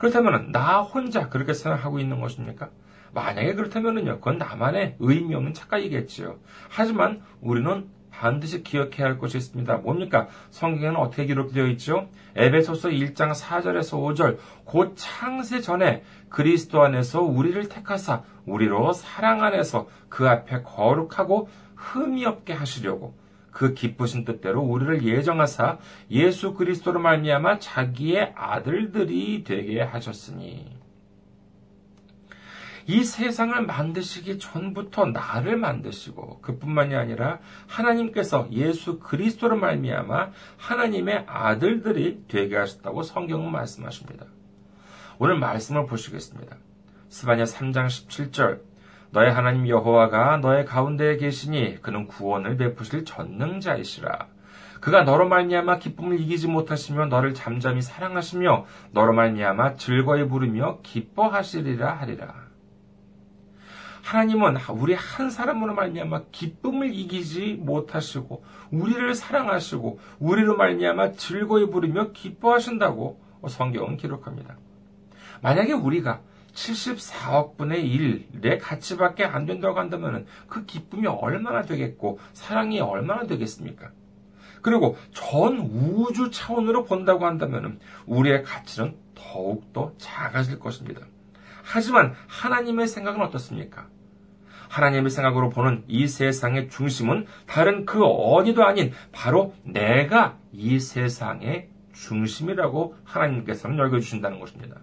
그렇다면, 0.04 0.52
나 0.52 0.82
혼자 0.82 1.30
그렇게 1.30 1.54
생각하고 1.54 1.98
있는 1.98 2.20
것입니까? 2.20 2.72
만약에 3.14 3.54
그렇다면요, 3.54 4.18
그건 4.18 4.38
나만의 4.38 4.98
의미 5.00 5.34
없는 5.34 5.54
착각이겠지요. 5.54 6.40
하지만 6.68 7.22
우리는 7.40 7.88
반드시 8.12 8.64
기억해야 8.64 9.08
할 9.08 9.18
것이 9.18 9.38
있습니다. 9.38 9.78
뭡니까? 9.78 10.28
성경에는 10.50 10.98
어떻게 10.98 11.26
기록되어 11.26 11.68
있죠? 11.68 12.10
에베소서 12.36 12.90
1장 12.90 13.34
4절에서 13.34 13.98
5절, 13.98 14.40
곧 14.66 14.92
창세 14.98 15.62
전에 15.62 16.04
그리스도 16.28 16.82
안에서 16.82 17.22
우리를 17.22 17.70
택하사 17.70 18.24
우리로 18.46 18.92
사랑 18.92 19.42
안에서 19.42 19.88
그 20.10 20.28
앞에 20.28 20.64
거룩하고 20.64 21.48
흠이 21.76 22.26
없게 22.26 22.52
하시려고 22.52 23.16
그 23.54 23.74
기쁘신 23.74 24.26
뜻대로 24.26 24.62
우리를 24.62 25.04
예정하사 25.04 25.78
예수 26.12 26.54
그리스도로 26.54 27.00
말미암아 27.00 27.60
자기의 27.60 28.34
아들들이 28.36 29.44
되게 29.44 29.82
하셨으니 29.82 30.84
이 32.86 33.04
세상을 33.04 33.66
만드시기 33.66 34.40
전부터 34.40 35.06
나를 35.06 35.56
만드시고 35.56 36.42
그뿐만이 36.42 36.96
아니라 36.96 37.40
하나님께서 37.68 38.50
예수 38.52 39.00
그리스도로 39.00 39.56
말미암아 39.56 40.32
하나님의 40.58 41.24
아들들이 41.28 42.24
되게 42.28 42.58
하셨다고 42.58 43.04
성경은 43.04 43.52
말씀하십니다. 43.52 44.26
오늘 45.18 45.38
말씀을 45.40 45.86
보시겠습니다. 45.86 46.58
스바냐 47.08 47.44
3장 47.44 47.86
17절 47.86 48.73
너의 49.14 49.32
하나님 49.32 49.68
여호와가 49.68 50.38
너의 50.38 50.66
가운데에 50.66 51.18
계시니 51.18 51.84
그는 51.84 52.08
구원을 52.08 52.58
베푸실 52.58 53.06
전능자이시라. 53.06 54.28
그가 54.82 55.04
너로 55.04 55.30
말미암아 55.30 55.78
기쁨을 55.78 56.20
이기지 56.20 56.48
못하시며 56.48 57.06
너를 57.06 57.36
잠잠히 57.36 57.84
사랑하시며 57.84 58.66
너로 58.92 59.14
말미암아 59.14 59.76
즐거이 59.76 60.28
부르며 60.28 60.80
기뻐하시리라 60.82 61.94
하리라. 61.94 62.34
하나님은 64.02 64.58
우리 64.72 64.96
한 64.96 65.30
사람으로 65.30 65.76
말미암아 65.76 66.24
기쁨을 66.32 66.92
이기지 66.94 67.60
못하시고 67.62 68.44
우리를 68.72 69.14
사랑하시고 69.14 70.00
우리로 70.20 70.58
말미암아 70.58 71.12
즐거이 71.12 71.70
부르며 71.70 72.12
기뻐하신다고 72.14 73.22
성경은 73.48 73.98
기록합니다. 73.98 74.56
만약에 75.44 75.74
우리가 75.74 76.22
74억 76.54 77.58
분의 77.58 77.84
1의 77.84 78.60
가치밖에 78.62 79.24
안 79.24 79.46
된다고 79.46 79.80
한다면 79.80 80.26
그 80.48 80.66
기쁨이 80.66 81.08
얼마나 81.08 81.64
되겠고 81.64 82.20
사랑이 82.34 82.80
얼마나 82.80 83.26
되겠습니까? 83.26 83.92
그리고 84.62 84.98
전 85.12 85.60
우주 85.60 86.32
차원으로 86.32 86.86
본다고 86.86 87.26
한다면 87.26 87.80
우리의 88.06 88.44
가치는 88.44 88.96
더욱더 89.14 89.94
작아질 89.98 90.60
것입니다. 90.60 91.02
하지만 91.64 92.14
하나님의 92.28 92.88
생각은 92.88 93.22
어떻습니까? 93.22 93.88
하나님의 94.70 95.12
생각으로 95.12 95.50
보는 95.50 95.84
이 95.88 96.08
세상의 96.08 96.70
중심은 96.70 97.28
다른 97.46 97.86
그 97.86 98.04
어디도 98.04 98.64
아닌 98.64 98.92
바로 99.12 99.54
내가 99.64 100.38
이 100.52 100.80
세상의 100.80 101.70
중심이라고 101.94 102.96
하나님께서는 103.04 103.78
여겨주신다는 103.78 104.40
것입니다. 104.40 104.78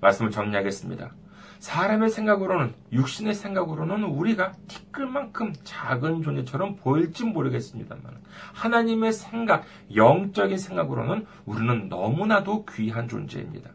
말씀을 0.00 0.30
정리하겠습니다. 0.30 1.12
사람의 1.58 2.10
생각으로는, 2.10 2.74
육신의 2.92 3.34
생각으로는 3.34 4.04
우리가 4.04 4.52
티끌만큼 4.68 5.54
작은 5.64 6.22
존재처럼 6.22 6.76
보일지 6.76 7.24
모르겠습니다만, 7.24 8.22
하나님의 8.54 9.12
생각, 9.12 9.64
영적인 9.94 10.56
생각으로는 10.56 11.26
우리는 11.46 11.88
너무나도 11.88 12.64
귀한 12.66 13.08
존재입니다. 13.08 13.70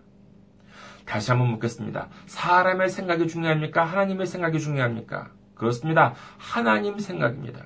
다시 1.06 1.32
한번 1.32 1.50
묻겠습니다. 1.52 2.08
사람의 2.26 2.90
생각이 2.90 3.28
중요합니까? 3.28 3.84
하나님의 3.84 4.28
생각이 4.28 4.60
중요합니까? 4.60 5.32
그렇습니다. 5.56 6.14
하나님 6.38 7.00
생각입니다. 7.00 7.66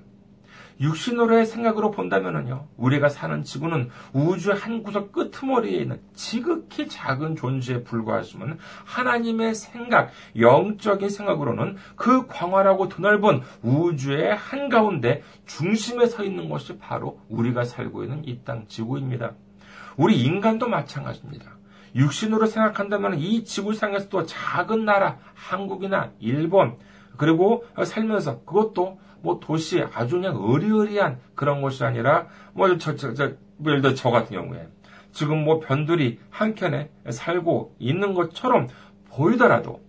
육신으로의 0.79 1.45
생각으로 1.45 1.91
본다면요, 1.91 2.67
우리가 2.77 3.09
사는 3.09 3.43
지구는 3.43 3.89
우주 4.13 4.51
한 4.51 4.83
구석 4.83 5.11
끄트머리에 5.11 5.79
있는 5.79 6.01
지극히 6.13 6.87
작은 6.87 7.35
존재에 7.35 7.83
불과하지만 7.83 8.59
하나님의 8.85 9.55
생각, 9.55 10.11
영적인 10.37 11.09
생각으로는 11.09 11.77
그 11.95 12.27
광활하고 12.27 12.89
드넓은 12.89 13.41
우주의 13.63 14.35
한가운데 14.35 15.23
중심에 15.45 16.05
서 16.05 16.23
있는 16.23 16.49
것이 16.49 16.77
바로 16.77 17.19
우리가 17.29 17.63
살고 17.63 18.03
있는 18.03 18.23
이 18.25 18.43
땅 18.43 18.67
지구입니다. 18.67 19.33
우리 19.97 20.21
인간도 20.21 20.67
마찬가지입니다. 20.67 21.57
육신으로 21.95 22.45
생각한다면 22.45 23.17
이 23.17 23.43
지구상에서도 23.43 24.25
작은 24.25 24.85
나라, 24.85 25.17
한국이나 25.33 26.11
일본, 26.19 26.77
그리고 27.17 27.65
살면서 27.83 28.41
그것도 28.43 28.99
뭐 29.21 29.39
도시 29.39 29.83
아주 29.93 30.15
그냥 30.15 30.37
어리어리한 30.37 31.19
그런 31.35 31.61
곳이 31.61 31.83
아니라 31.83 32.27
뭐 32.53 32.77
저, 32.77 32.95
저, 32.95 33.13
저, 33.13 33.31
뭐 33.57 33.71
예를 33.71 33.81
들어 33.81 33.93
저 33.93 34.09
같은 34.09 34.35
경우에 34.35 34.67
지금 35.11 35.43
뭐 35.43 35.59
변두리 35.59 36.19
한켠에 36.29 36.89
살고 37.09 37.75
있는 37.79 38.13
것처럼 38.13 38.67
보이더라도 39.09 39.81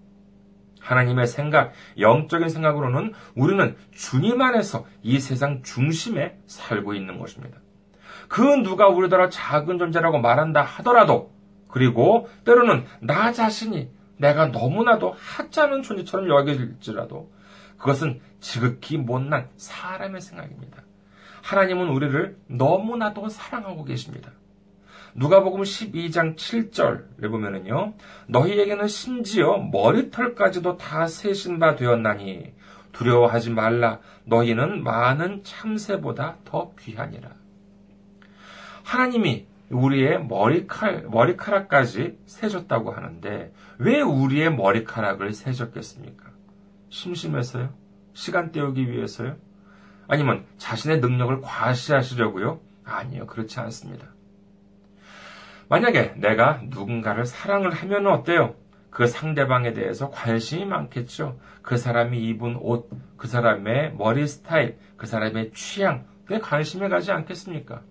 하나님의 0.81 1.27
생각, 1.27 1.73
영적인 1.99 2.49
생각으로는 2.49 3.12
우리는 3.35 3.77
주님 3.93 4.41
안에서 4.41 4.87
이 5.03 5.19
세상 5.19 5.62
중심에 5.62 6.38
살고 6.47 6.95
있는 6.95 7.19
것입니다. 7.19 7.59
그 8.29 8.43
누가 8.43 8.88
우리더러 8.88 9.29
작은 9.29 9.79
존재라고 9.79 10.19
말한다 10.19 10.62
하더라도 10.62 11.33
그리고 11.69 12.29
때로는 12.45 12.85
나 13.01 13.33
자신이 13.33 13.91
내가 14.17 14.47
너무나도 14.47 15.14
하찮은 15.17 15.83
존재처럼 15.83 16.29
여겨질지라도 16.29 17.31
그것은 17.79 18.21
지극히 18.41 18.99
못난 18.99 19.49
사람의 19.57 20.21
생각입니다. 20.21 20.83
하나님은 21.43 21.88
우리를 21.88 22.37
너무나도 22.49 23.29
사랑하고 23.29 23.85
계십니다. 23.85 24.33
누가복음 25.14 25.62
12장 25.62 26.37
7절에 26.37 27.31
보면은요. 27.31 27.95
너희에게는 28.27 28.87
심지어 28.88 29.57
머리털까지도 29.57 30.77
다 30.77 31.07
세신 31.07 31.59
바 31.59 31.75
되었나니 31.75 32.53
두려워하지 32.93 33.51
말라 33.51 34.01
너희는 34.25 34.83
많은 34.83 35.43
참새보다 35.45 36.38
더 36.45 36.73
귀하니라. 36.79 37.31
하나님이 38.85 39.47
우리의 39.71 40.25
머리칼, 40.25 41.05
머리카락까지 41.11 42.19
세줬다고 42.27 42.93
하는데 42.93 43.53
왜 43.79 44.01
우리의 44.01 44.55
머리카락을 44.55 45.33
세줬겠습니까? 45.33 46.28
심심해서요? 46.88 47.74
시간 48.14 48.53
때우기 48.53 48.90
위해서요? 48.90 49.37
아니면 50.09 50.46
자신의 50.57 51.01
능력을 51.01 51.40
과시하시려고요? 51.40 52.61
아니요, 52.85 53.27
그렇지 53.27 53.61
않습니다. 53.61 54.09
만약에 55.68 56.14
내가 56.16 56.62
누군가를 56.64 57.27
사랑을 57.27 57.72
하면 57.72 58.07
어때요? 58.07 58.55
그 58.90 59.07
상대방에 59.07 59.74
대해서 59.74 60.11
관심이 60.11 60.64
많겠죠. 60.64 61.38
그 61.62 61.77
사람이 61.77 62.18
입은 62.18 62.57
옷, 62.61 62.90
그 63.18 63.29
사람의 63.29 63.94
머리 63.94 64.27
스타일, 64.27 64.79
그 64.96 65.07
사람의 65.07 65.53
취향, 65.53 66.07
그에 66.24 66.38
관심을 66.38 66.88
가지 66.88 67.12
않겠습니까? 67.12 67.83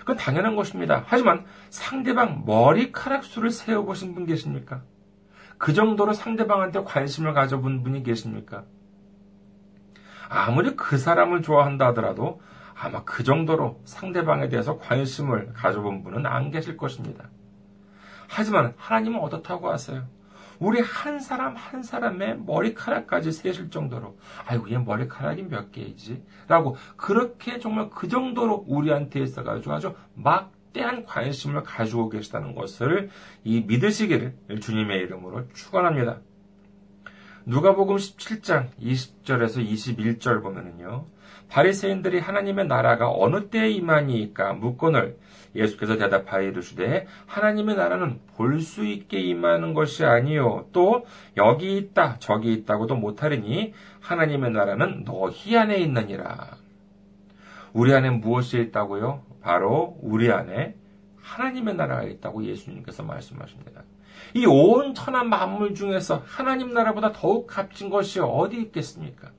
그건 0.00 0.16
당연한 0.16 0.56
것입니다. 0.56 1.04
하지만 1.06 1.46
상대방 1.70 2.44
머리카락 2.44 3.24
수를 3.24 3.50
세어보신 3.50 4.14
분 4.14 4.26
계십니까? 4.26 4.82
그 5.64 5.72
정도로 5.72 6.12
상대방한테 6.12 6.84
관심을 6.84 7.32
가져본 7.32 7.82
분이 7.84 8.02
계십니까? 8.02 8.64
아무리 10.28 10.76
그 10.76 10.98
사람을 10.98 11.40
좋아한다 11.40 11.86
하더라도 11.86 12.42
아마 12.78 13.02
그 13.04 13.24
정도로 13.24 13.80
상대방에 13.86 14.50
대해서 14.50 14.76
관심을 14.76 15.54
가져본 15.54 16.04
분은 16.04 16.26
안 16.26 16.50
계실 16.50 16.76
것입니다. 16.76 17.30
하지만 18.28 18.74
하나님은 18.76 19.20
어떻다고 19.20 19.70
하세요? 19.70 20.04
우리 20.58 20.82
한 20.82 21.18
사람 21.18 21.56
한 21.56 21.82
사람의 21.82 22.40
머리카락까지 22.40 23.32
세실 23.32 23.70
정도로 23.70 24.18
아이고 24.44 24.70
얘 24.70 24.76
머리카락이 24.76 25.44
몇 25.44 25.72
개이지? 25.72 26.22
라고 26.46 26.76
그렇게 26.98 27.58
정말 27.58 27.88
그 27.88 28.08
정도로 28.08 28.66
우리한테 28.68 29.20
있어가지고 29.20 29.72
아주 29.72 29.94
막 30.12 30.52
대한 30.74 31.06
관심을 31.06 31.62
가지고 31.62 32.10
계시다는 32.10 32.54
것을 32.54 33.08
이 33.44 33.62
믿으시기를 33.62 34.34
주님의 34.60 34.98
이름으로 35.00 35.48
축원합니다. 35.54 36.18
누가복음 37.46 37.96
17장 37.96 38.68
20절에서 38.80 39.66
21절 39.66 40.42
보면은요. 40.42 41.06
바리새인들이 41.48 42.18
하나님의 42.18 42.66
나라가 42.66 43.10
어느 43.10 43.48
때에 43.48 43.70
임하니까 43.70 44.54
묻거늘 44.54 45.18
예수께서 45.54 45.96
대답하여 45.98 46.48
이르시되 46.48 47.06
하나님의 47.26 47.76
나라는 47.76 48.18
볼 48.36 48.60
수 48.60 48.84
있게 48.84 49.20
임하는 49.20 49.74
것이 49.74 50.04
아니요 50.04 50.66
또 50.72 51.06
여기 51.36 51.76
있다 51.76 52.16
저기 52.18 52.52
있다고도 52.54 52.96
못하리니 52.96 53.74
하나님의 54.00 54.50
나라는 54.50 55.04
너희 55.04 55.56
안에 55.56 55.76
있느니라. 55.78 56.56
우리 57.72 57.92
안에 57.92 58.10
무엇이 58.10 58.58
있다고요? 58.60 59.33
바로 59.44 59.98
우리 60.00 60.32
안에 60.32 60.74
하나님의 61.20 61.74
나라가 61.76 62.02
있다고 62.02 62.44
예수님께서 62.44 63.02
말씀하십니다. 63.02 63.82
이 64.34 64.46
온 64.46 64.94
천하 64.94 65.22
만물 65.22 65.74
중에서 65.74 66.22
하나님 66.26 66.72
나라보다 66.72 67.12
더욱 67.12 67.46
값진 67.46 67.90
것이 67.90 68.20
어디 68.20 68.56
있겠습니까? 68.62 69.30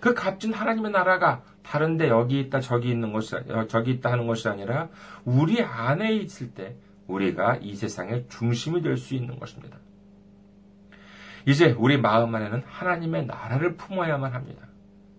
그 0.00 0.12
값진 0.14 0.52
하나님의 0.52 0.92
나라가 0.92 1.42
다른데 1.62 2.08
여기 2.08 2.38
있다 2.40 2.60
저기 2.60 2.90
있는 2.90 3.12
것이 3.12 3.34
저기 3.68 3.92
있다 3.92 4.12
하는 4.12 4.26
것이 4.26 4.46
아니라 4.48 4.88
우리 5.24 5.62
안에 5.62 6.12
있을 6.12 6.52
때 6.52 6.76
우리가 7.06 7.56
이 7.62 7.74
세상의 7.74 8.26
중심이 8.28 8.82
될 8.82 8.96
수 8.98 9.14
있는 9.14 9.38
것입니다. 9.38 9.78
이제 11.46 11.74
우리 11.78 11.96
마음 11.96 12.34
안에는 12.34 12.62
하나님의 12.66 13.26
나라를 13.26 13.76
품어야만 13.76 14.32
합니다. 14.34 14.68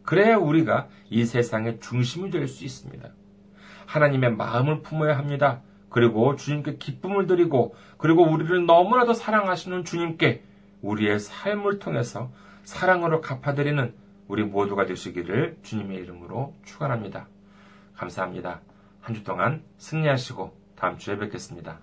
그래야 0.03 0.37
우리가 0.37 0.87
이 1.09 1.25
세상의 1.25 1.79
중심이 1.79 2.29
될 2.29 2.47
수 2.47 2.63
있습니다. 2.65 3.09
하나님의 3.91 4.35
마음을 4.35 4.81
품어야 4.81 5.17
합니다. 5.17 5.61
그리고 5.89 6.35
주님께 6.37 6.77
기쁨을 6.77 7.27
드리고 7.27 7.75
그리고 7.97 8.23
우리를 8.23 8.65
너무나도 8.65 9.13
사랑하시는 9.13 9.83
주님께 9.83 10.43
우리의 10.81 11.19
삶을 11.19 11.79
통해서 11.79 12.31
사랑으로 12.63 13.19
갚아드리는 13.19 13.93
우리 14.29 14.43
모두가 14.43 14.85
되시기를 14.85 15.57
주님의 15.63 15.97
이름으로 15.97 16.55
축원합니다. 16.63 17.27
감사합니다. 17.95 18.61
한 19.01 19.15
주 19.15 19.23
동안 19.23 19.63
승리하시고 19.77 20.55
다음 20.77 20.97
주에 20.97 21.17
뵙겠습니다. 21.17 21.79